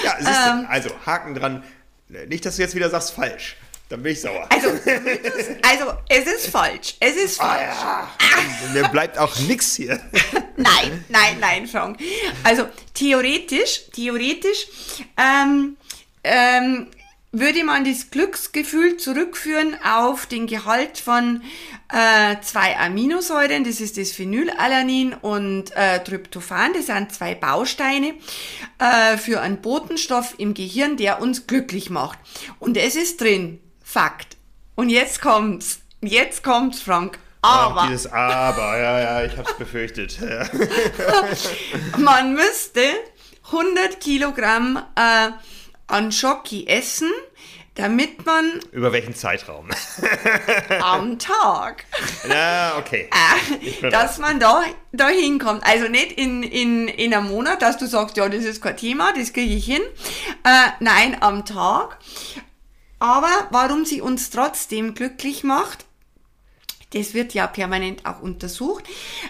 [0.05, 1.65] Ja, ähm, also Haken dran.
[2.09, 3.57] Nicht, dass du jetzt wieder sagst, falsch.
[3.93, 4.49] Dann bin ich sauer.
[4.49, 6.97] Also, also es ist falsch.
[6.99, 7.77] Es ist ah, falsch.
[7.79, 8.09] Ah,
[8.65, 8.73] ja.
[8.73, 10.01] Mir bleibt auch nichts hier.
[10.57, 11.99] nein, nein, nein, Frank.
[12.43, 14.67] Also theoretisch, theoretisch
[15.19, 15.77] ähm,
[16.25, 16.87] ähm,
[17.33, 21.43] würde man das Glücksgefühl zurückführen auf den Gehalt von
[21.93, 28.15] äh, zwei Aminosäuren, das ist das Phenylalanin und äh, Tryptophan, das sind zwei Bausteine
[28.79, 32.19] äh, für einen Botenstoff im Gehirn, der uns glücklich macht.
[32.59, 34.39] Und es ist drin, Fakt.
[34.75, 37.19] Und jetzt kommt's, jetzt kommt's, Frank.
[37.43, 37.83] Aber.
[37.83, 40.19] Ach, dieses Aber, ja, ja, ich hab's befürchtet.
[40.19, 40.49] Ja.
[41.99, 42.81] Man müsste
[43.47, 45.31] 100 Kilogramm äh,
[45.89, 47.11] an Schoki essen,
[47.75, 49.69] damit man Über welchen Zeitraum?
[50.83, 51.85] am Tag,
[52.29, 53.09] Na, okay.
[53.81, 55.65] äh, dass man da, da hinkommt.
[55.65, 59.13] Also nicht in, in, in einem Monat, dass du sagst, ja, das ist kein Thema,
[59.15, 59.83] das kriege ich hin.
[60.45, 61.99] Äh, nein, am Tag.
[62.99, 65.87] Aber warum sie uns trotzdem glücklich macht,
[66.95, 68.85] das wird ja permanent auch untersucht.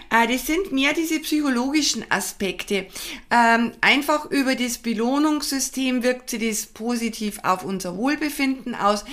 [0.09, 2.87] Äh, Das sind mehr diese psychologischen Aspekte.
[3.31, 9.05] Ähm, einfach über das Belohnungssystem wirkt sich das positiv auf unser Wohlbefinden aus.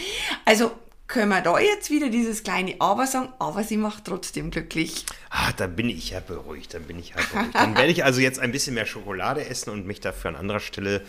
[0.45, 0.73] Also
[1.11, 5.05] können wir da jetzt wieder dieses kleine Aber sagen, aber sie macht trotzdem glücklich.
[5.29, 7.55] Ah, dann bin ich ja beruhigt, dann bin ich ja beruhigt.
[7.55, 10.61] Dann werde ich also jetzt ein bisschen mehr Schokolade essen und mich dafür an anderer
[10.61, 11.03] Stelle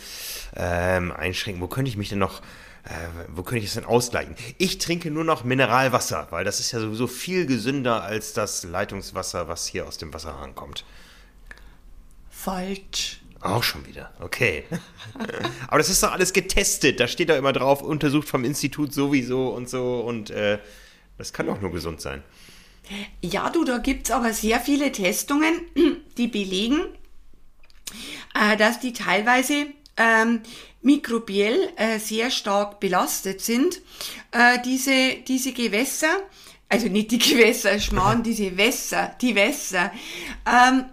[0.56, 1.62] ähm, einschränken.
[1.62, 2.42] Wo könnte ich mich denn noch,
[2.84, 2.90] äh,
[3.30, 4.36] wo könnte ich es denn ausgleichen?
[4.58, 9.48] Ich trinke nur noch Mineralwasser, weil das ist ja sowieso viel gesünder als das Leitungswasser,
[9.48, 10.84] was hier aus dem Wasserhahn kommt.
[12.30, 13.22] Falsch.
[13.42, 14.66] Auch schon wieder, okay.
[15.68, 17.00] Aber das ist doch alles getestet.
[17.00, 20.00] Da steht doch immer drauf, untersucht vom Institut sowieso und so.
[20.02, 20.60] Und äh,
[21.18, 22.24] das kann doch nur gesund sein.
[23.22, 25.62] Ja, du, da gibt's aber sehr viele Testungen,
[26.18, 26.82] die belegen,
[28.36, 29.68] äh, dass die teilweise
[29.98, 30.42] ähm,
[30.82, 33.82] mikrobiell äh, sehr stark belastet sind.
[34.32, 36.22] Äh, diese, diese Gewässer,
[36.70, 39.92] also nicht die Gewässer, Schmarrn, diese Wässer, die Wässer.
[40.46, 40.86] Ähm,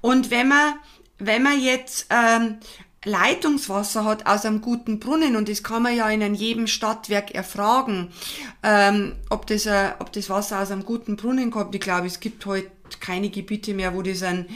[0.00, 0.74] und wenn man,
[1.18, 2.58] wenn man jetzt ähm,
[3.06, 8.12] Leitungswasser hat aus einem guten Brunnen und das kann man ja in jedem Stadtwerk erfragen,
[8.64, 11.74] ähm, ob, das, äh, ob das Wasser aus einem guten Brunnen kommt.
[11.74, 12.70] Ich glaube, es gibt heute
[13.00, 14.46] keine Gebiete mehr, wo es einen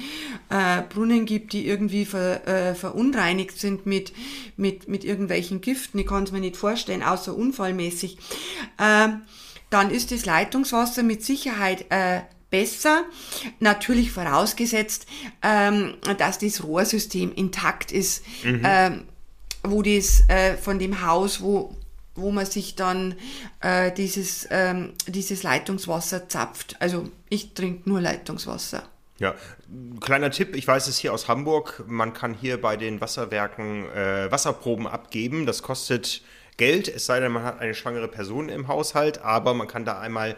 [0.49, 4.13] äh, Brunnen gibt, die irgendwie ver, äh, verunreinigt sind mit,
[4.57, 5.99] mit, mit irgendwelchen Giften.
[5.99, 8.19] Ich kann es mir nicht vorstellen, außer unfallmäßig.
[8.79, 9.23] Ähm,
[9.71, 13.05] dann ist das Leitungswasser mit Sicherheit äh, besser.
[13.61, 15.07] Natürlich vorausgesetzt,
[15.43, 19.05] ähm, dass das Rohrsystem intakt ist, ähm,
[19.63, 21.77] wo das äh, von dem Haus, wo,
[22.15, 23.15] wo man sich dann
[23.61, 26.77] äh, dieses, ähm, dieses Leitungswasser zapft.
[26.81, 28.83] Also ich trinke nur Leitungswasser.
[29.19, 29.35] Ja,
[30.01, 34.33] kleiner Tipp, ich weiß es hier aus Hamburg, man kann hier bei den Wasserwerken äh,
[34.33, 35.45] Wasserproben abgeben.
[35.45, 36.23] Das kostet
[36.57, 40.01] Geld, es sei denn, man hat eine schwangere Person im Haushalt, aber man kann da
[40.01, 40.37] einmal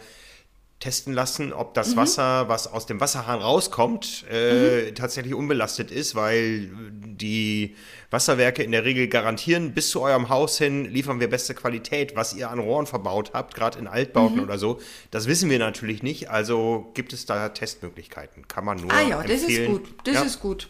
[0.82, 6.70] testen lassen, ob das Wasser, was aus dem Wasserhahn rauskommt, äh, tatsächlich unbelastet ist, weil
[7.02, 7.76] die
[8.10, 12.34] Wasserwerke in der Regel garantieren, bis zu eurem Haus hin liefern wir beste Qualität, was
[12.34, 14.80] ihr an Rohren verbaut habt, gerade in Altbauten oder so.
[15.12, 18.48] Das wissen wir natürlich nicht, also gibt es da Testmöglichkeiten.
[18.48, 19.72] Kann man nur Ah ja, das ist empfehlen.
[19.72, 19.94] gut.
[20.04, 20.22] Das Ja.
[20.22, 20.68] ist gut.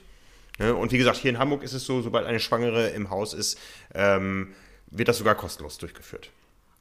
[0.58, 0.74] Ne?
[0.74, 3.58] Und wie gesagt, hier in Hamburg ist es so, sobald eine Schwangere im Haus ist,
[3.94, 4.52] ähm,
[4.90, 6.28] wird das sogar kostenlos durchgeführt.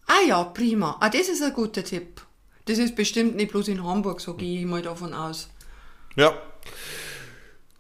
[0.08, 0.98] Ah ja, prima.
[1.00, 2.22] Ah, das ist ein guter Tipp.
[2.72, 5.50] Das ist bestimmt nicht bloß in Hamburg, so gehe ich mal davon aus.
[6.16, 6.32] Ja.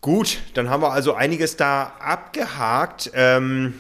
[0.02, 3.10] Gut, dann haben wir also einiges da abgehakt.
[3.14, 3.74] Ähm,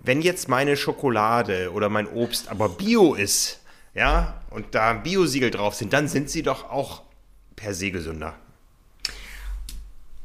[0.00, 3.60] wenn jetzt meine Schokolade oder mein Obst aber Bio ist,
[3.94, 7.02] ja, und da Bio-Siegel drauf sind, dann sind sie doch auch
[7.54, 8.34] per se gesünder.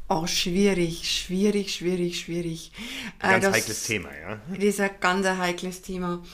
[0.08, 2.72] Oh, schwierig, schwierig, schwierig, schwierig.
[3.20, 4.40] Äh, Ganz das- heikles Thema, ja.
[4.52, 6.24] Das ist ein ganz ein heikles Thema.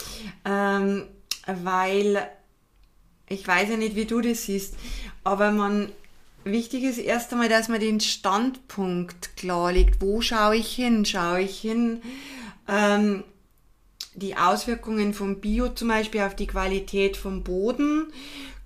[0.46, 1.06] Ähm,
[1.46, 2.28] weil,
[3.28, 4.74] ich weiß ja nicht, wie du das siehst,
[5.24, 5.90] aber man,
[6.44, 10.00] wichtig ist erst einmal, dass man den Standpunkt klarlegt.
[10.00, 11.04] Wo schaue ich hin?
[11.04, 12.02] Schaue ich hin,
[12.68, 13.24] ähm,
[14.14, 18.12] die Auswirkungen vom Bio zum Beispiel auf die Qualität vom Boden,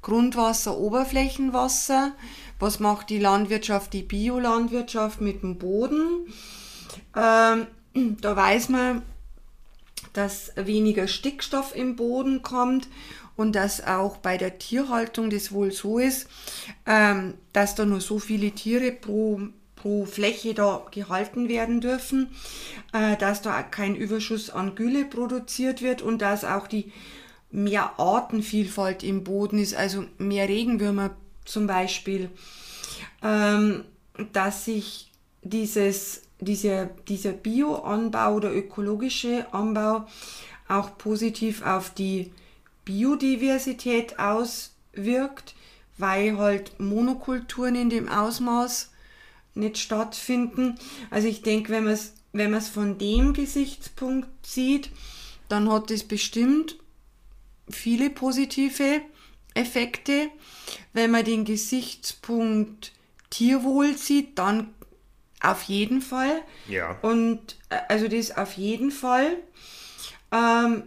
[0.03, 2.13] Grundwasser, Oberflächenwasser.
[2.61, 6.33] Was macht die Landwirtschaft, die Biolandwirtschaft mit dem Boden?
[7.17, 7.67] Ähm,
[8.21, 9.03] da weiß man,
[10.15, 12.89] dass weniger Stickstoff im Boden kommt
[13.37, 16.29] und dass auch bei der Tierhaltung das wohl so ist,
[16.87, 19.41] ähm, dass da nur so viele Tiere pro,
[19.77, 22.29] pro Fläche da gehalten werden dürfen,
[22.93, 26.93] äh, dass da kein Überschuss an Gülle produziert wird und dass auch die
[27.51, 31.11] mehr Artenvielfalt im Boden ist, also mehr Regenwürmer
[31.45, 32.31] zum Beispiel,
[33.23, 33.85] ähm,
[34.33, 35.11] dass sich
[35.43, 40.07] dieses, dieser, dieser Bioanbau oder ökologische Anbau
[40.69, 42.33] auch positiv auf die
[42.85, 45.55] Biodiversität auswirkt,
[45.99, 48.91] weil halt Monokulturen in dem Ausmaß
[49.55, 50.75] nicht stattfinden.
[51.11, 54.91] Also ich denke, wenn man es wenn man es von dem Gesichtspunkt sieht,
[55.49, 56.77] dann hat es bestimmt
[57.71, 59.01] viele positive
[59.55, 60.29] Effekte.
[60.93, 62.93] Wenn man den Gesichtspunkt
[63.31, 64.75] Tierwohl sieht, dann
[65.45, 66.43] auf jeden Fall.
[66.69, 66.99] Ja.
[67.03, 69.37] Und äh, also das auf jeden Fall.
[70.33, 70.85] Ähm,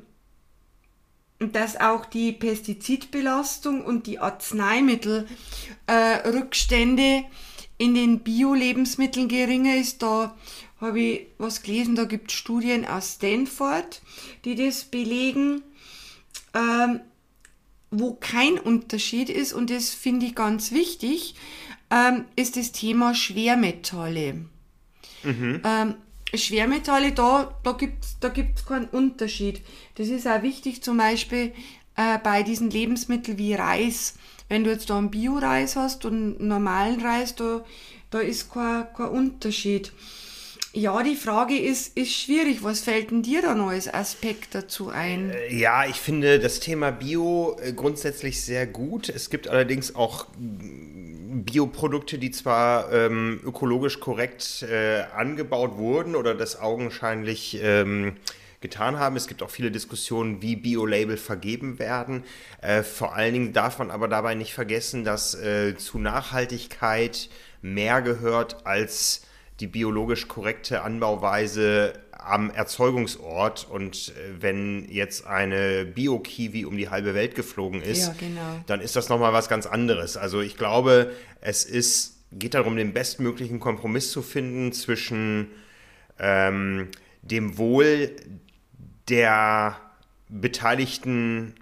[1.39, 7.24] dass auch die Pestizidbelastung und die Arzneimittelrückstände äh,
[7.78, 10.01] in den Bio-Lebensmitteln geringer ist.
[10.01, 10.36] Da
[10.82, 14.01] habe ich was gelesen, da gibt es Studien aus Stanford,
[14.45, 15.62] die das belegen,
[16.53, 17.01] ähm,
[17.91, 21.36] wo kein Unterschied ist, und das finde ich ganz wichtig,
[21.89, 24.45] ähm, ist das Thema Schwermetalle.
[25.23, 25.61] Mhm.
[25.63, 25.95] Ähm,
[26.33, 29.61] Schwermetalle, da, da gibt es da gibt's keinen Unterschied.
[29.95, 31.53] Das ist auch wichtig, zum Beispiel
[31.95, 34.15] äh, bei diesen Lebensmitteln wie Reis.
[34.49, 37.65] Wenn du jetzt da einen Bio-Reis hast und einen normalen Reis, da,
[38.09, 39.91] da ist kein, kein Unterschied.
[40.73, 42.61] Ja, die Frage ist, ist schwierig.
[42.61, 45.31] Was fällt denn dir da noch als Aspekt dazu ein?
[45.31, 49.09] Äh, ja, ich finde das Thema Bio äh, grundsätzlich sehr gut.
[49.09, 50.27] Es gibt allerdings auch
[51.43, 58.13] Bioprodukte, die zwar ähm, ökologisch korrekt äh, angebaut wurden oder das augenscheinlich ähm,
[58.61, 59.15] getan haben.
[59.15, 62.23] Es gibt auch viele Diskussionen, wie Bio-Label vergeben werden.
[62.61, 67.29] Äh, vor allen Dingen darf man aber dabei nicht vergessen, dass äh, zu Nachhaltigkeit
[67.61, 69.21] mehr gehört als
[69.59, 77.13] die biologisch korrekte Anbauweise am Erzeugungsort und äh, wenn jetzt eine Bio-Kiwi um die halbe
[77.13, 78.61] Welt geflogen ist, ja, genau.
[78.65, 80.18] dann ist das nochmal was ganz anderes.
[80.18, 81.11] Also ich glaube,
[81.41, 85.51] es ist, geht darum, den bestmöglichen Kompromiss zu finden zwischen
[86.20, 86.89] ähm,
[87.22, 88.15] dem Wohl
[89.09, 89.78] der
[90.30, 91.53] beteiligten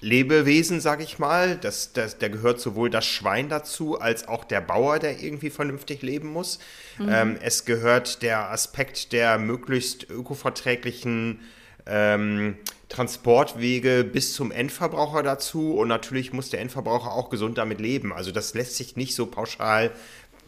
[0.00, 1.56] Lebewesen, sag ich mal.
[1.56, 6.02] Das, das, da gehört sowohl das Schwein dazu, als auch der Bauer, der irgendwie vernünftig
[6.02, 6.58] leben muss.
[6.98, 7.08] Mhm.
[7.10, 11.40] Ähm, es gehört der Aspekt der möglichst ökoverträglichen
[11.86, 12.56] ähm,
[12.88, 15.74] Transportwege bis zum Endverbraucher dazu.
[15.74, 18.12] Und natürlich muss der Endverbraucher auch gesund damit leben.
[18.12, 19.90] Also das lässt sich nicht so pauschal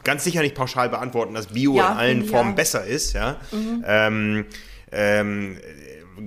[0.05, 2.57] ganz sicher nicht pauschal beantworten, dass Bio ja, in allen Formen ja.
[2.57, 3.13] besser ist.
[3.13, 3.41] Ja?
[3.53, 3.85] Mhm.
[3.87, 4.47] Ähm,
[4.91, 5.59] ähm,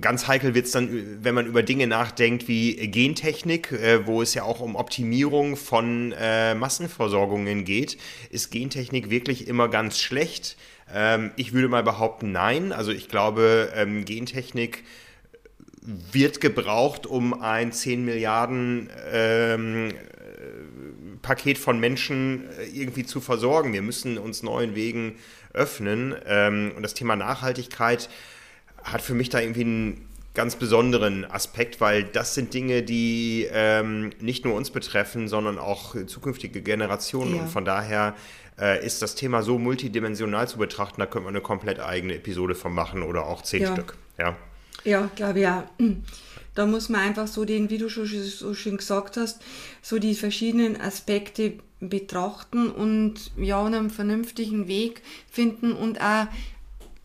[0.02, 4.34] ganz heikel wird es dann, wenn man über Dinge nachdenkt wie Gentechnik, äh, wo es
[4.34, 7.98] ja auch um Optimierung von äh, Massenversorgungen geht.
[8.30, 10.58] Ist Gentechnik wirklich immer ganz schlecht?
[10.94, 12.72] Ähm, ich würde mal behaupten, nein.
[12.72, 14.84] Also ich glaube, ähm, Gentechnik
[15.82, 19.94] wird gebraucht, um ein 10 Milliarden ähm,
[21.22, 23.74] Paket von Menschen äh, irgendwie zu versorgen.
[23.74, 25.16] Wir müssen uns neuen Wegen
[25.54, 26.16] öffnen.
[26.26, 28.10] Ähm, und das Thema Nachhaltigkeit
[28.86, 34.12] hat für mich da irgendwie einen ganz besonderen Aspekt, weil das sind Dinge, die ähm,
[34.20, 37.36] nicht nur uns betreffen, sondern auch zukünftige Generationen.
[37.36, 37.42] Ja.
[37.42, 38.16] Und von daher
[38.60, 42.54] äh, ist das Thema so multidimensional zu betrachten, da könnte man eine komplett eigene Episode
[42.54, 43.74] von machen oder auch zehn ja.
[43.74, 43.96] Stück.
[44.18, 44.36] Ja,
[44.84, 45.68] ja glaube ja.
[46.54, 49.42] Da muss man einfach so den, wie du schon so schön gesagt hast,
[49.82, 56.28] so die verschiedenen Aspekte betrachten und ja, einen vernünftigen Weg finden und auch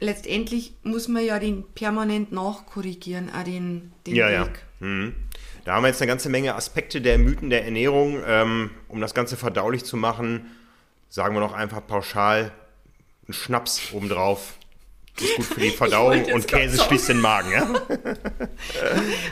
[0.01, 4.65] letztendlich muss man ja den permanent nachkorrigieren, auch den, den ja, Weg.
[4.81, 4.87] Ja.
[4.87, 5.15] Mhm.
[5.65, 8.19] Da haben wir jetzt eine ganze Menge Aspekte der Mythen der Ernährung.
[8.27, 10.51] Ähm, um das Ganze verdaulich zu machen,
[11.09, 12.51] sagen wir noch einfach pauschal
[13.27, 14.55] einen Schnaps obendrauf.
[15.19, 17.69] Ist gut für die Verdauung und Käse schließt den Magen, ja?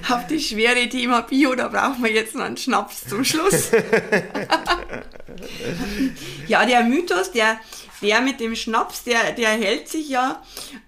[0.15, 3.71] Auf die schwere Thema Bio, da brauchen wir jetzt noch einen Schnaps zum Schluss.
[6.47, 7.59] ja, der Mythos, der,
[8.03, 10.43] der mit dem Schnaps, der, der hält sich ja,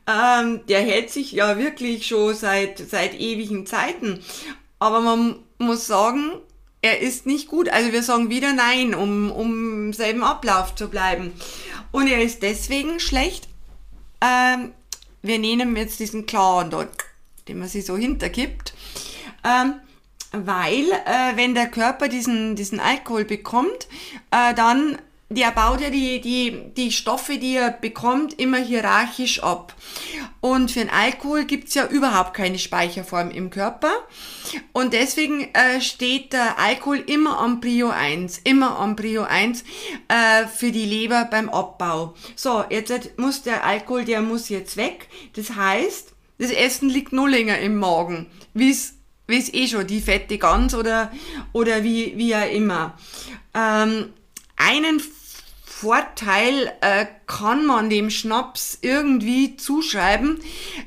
[0.07, 4.20] ähm, der hält sich ja wirklich schon seit, seit ewigen Zeiten.
[4.78, 6.32] Aber man muss sagen,
[6.82, 7.68] er ist nicht gut.
[7.68, 11.32] Also wir sagen wieder nein, um, um im selben Ablauf zu bleiben.
[11.93, 13.49] Und er ist deswegen schlecht.
[14.22, 14.72] Ähm,
[15.23, 16.91] wir nehmen jetzt diesen Clown dort,
[17.49, 18.75] den man sich so hintergibt.
[19.45, 19.75] Ähm,
[20.33, 23.89] weil, äh, wenn der Körper diesen, diesen Alkohol bekommt,
[24.31, 24.99] äh, dann
[25.33, 29.76] der baut ja die, die, die Stoffe, die er bekommt, immer hierarchisch ab.
[30.41, 33.93] Und für den Alkohol gibt's ja überhaupt keine Speicherform im Körper.
[34.72, 39.62] Und deswegen äh, steht der Alkohol immer am Prio 1, immer am Prio 1
[40.09, 42.14] äh, für die Leber beim Abbau.
[42.35, 45.07] So, jetzt muss der Alkohol, der muss jetzt weg.
[45.37, 48.95] Das heißt, das Essen liegt nur länger im Magen, wie es
[49.28, 51.12] wie es eh schon, die fette Gans oder,
[51.53, 52.99] oder wie, wie auch immer.
[53.55, 54.12] Ähm,
[54.57, 55.01] einen
[55.81, 60.39] Vorteil äh, kann man dem Schnaps irgendwie zuschreiben.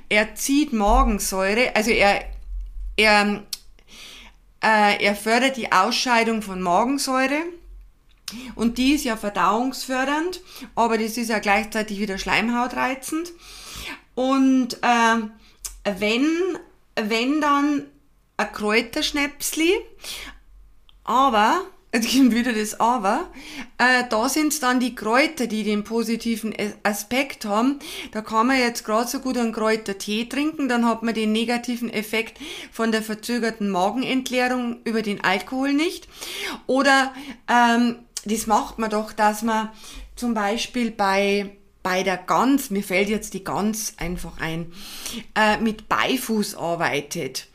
[0.08, 2.26] Er zieht Magensäure, also er,
[2.96, 3.44] er,
[4.64, 7.42] äh, er fördert die Ausscheidung von Magensäure.
[8.54, 10.42] Und die ist ja verdauungsfördernd,
[10.76, 13.32] aber das ist ja gleichzeitig wieder schleimhautreizend.
[14.14, 16.28] Und äh, wenn,
[16.96, 17.88] wenn dann
[18.38, 19.74] ein Kräuterschnäpsli
[21.04, 21.62] Aber,
[21.94, 23.28] jetzt kommt wieder das Aber,
[23.78, 27.80] äh, da sind es dann die Kräuter, die den positiven Aspekt haben.
[28.12, 31.92] Da kann man jetzt gerade so gut einen Kräutertee trinken, dann hat man den negativen
[31.92, 32.40] Effekt
[32.72, 36.08] von der verzögerten Magenentleerung über den Alkohol nicht.
[36.68, 37.14] Oder
[37.48, 39.70] ähm, das macht man doch, dass man
[40.16, 44.72] zum Beispiel bei bei der Gans, mir fällt jetzt die Gans einfach ein,
[45.36, 47.48] äh, mit Beifuß arbeitet.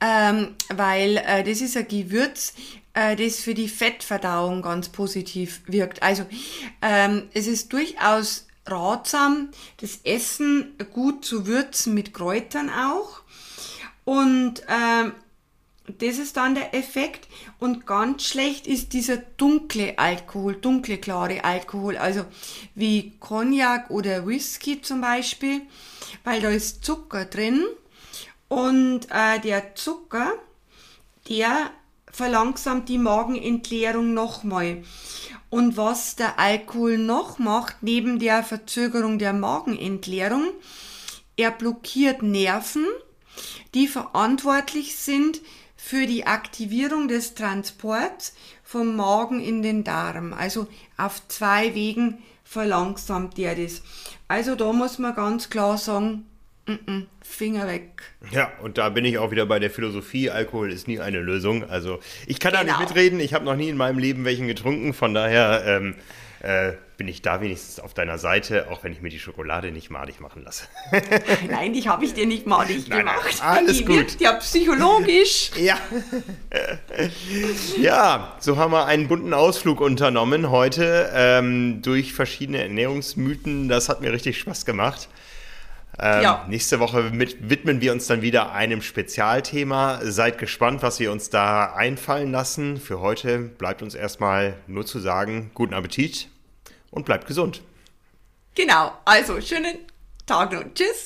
[0.00, 2.54] Ähm, weil äh, das ist ein Gewürz,
[2.96, 6.02] äh, das für die Fettverdauung ganz positiv wirkt.
[6.02, 6.26] Also
[6.82, 13.20] ähm, es ist durchaus ratsam, das Essen gut zu würzen mit Kräutern auch.
[14.04, 15.12] Und ähm,
[15.98, 17.28] das ist dann der Effekt.
[17.58, 22.24] Und ganz schlecht ist dieser dunkle Alkohol, dunkle, klare Alkohol, also
[22.74, 25.60] wie Cognac oder Whisky zum Beispiel,
[26.24, 27.62] weil da ist Zucker drin.
[28.48, 30.32] Und äh, der Zucker,
[31.28, 31.70] der
[32.16, 34.82] verlangsamt die Magenentleerung nochmal.
[35.50, 40.44] Und was der Alkohol noch macht, neben der Verzögerung der Magenentleerung,
[41.36, 42.86] er blockiert Nerven,
[43.74, 45.42] die verantwortlich sind
[45.76, 48.32] für die Aktivierung des Transports
[48.64, 50.32] vom Magen in den Darm.
[50.32, 53.82] Also auf zwei Wegen verlangsamt er das.
[54.26, 56.24] Also da muss man ganz klar sagen,
[57.22, 58.02] Finger weg.
[58.30, 61.68] Ja, und da bin ich auch wieder bei der Philosophie, Alkohol ist nie eine Lösung.
[61.68, 62.62] Also ich kann genau.
[62.62, 62.88] da nicht genau.
[62.88, 65.94] mitreden, ich habe noch nie in meinem Leben welchen getrunken, von daher ähm,
[66.40, 69.90] äh, bin ich da wenigstens auf deiner Seite, auch wenn ich mir die Schokolade nicht
[69.90, 70.64] madig machen lasse.
[71.50, 73.36] Nein, die habe ich dir nicht madig nein, gemacht.
[73.40, 73.96] Nein, alles die gut.
[73.96, 75.50] Wirkt ja psychologisch.
[75.60, 75.78] Ja.
[77.80, 83.68] ja, so haben wir einen bunten Ausflug unternommen heute ähm, durch verschiedene Ernährungsmythen.
[83.68, 85.08] Das hat mir richtig Spaß gemacht.
[85.98, 86.44] Ähm, ja.
[86.48, 90.00] Nächste Woche mit, widmen wir uns dann wieder einem Spezialthema.
[90.02, 92.78] Seid gespannt, was wir uns da einfallen lassen.
[92.78, 96.28] Für heute bleibt uns erstmal nur zu sagen, guten Appetit
[96.90, 97.62] und bleibt gesund.
[98.54, 99.78] Genau, also schönen
[100.26, 101.04] Tag und tschüss.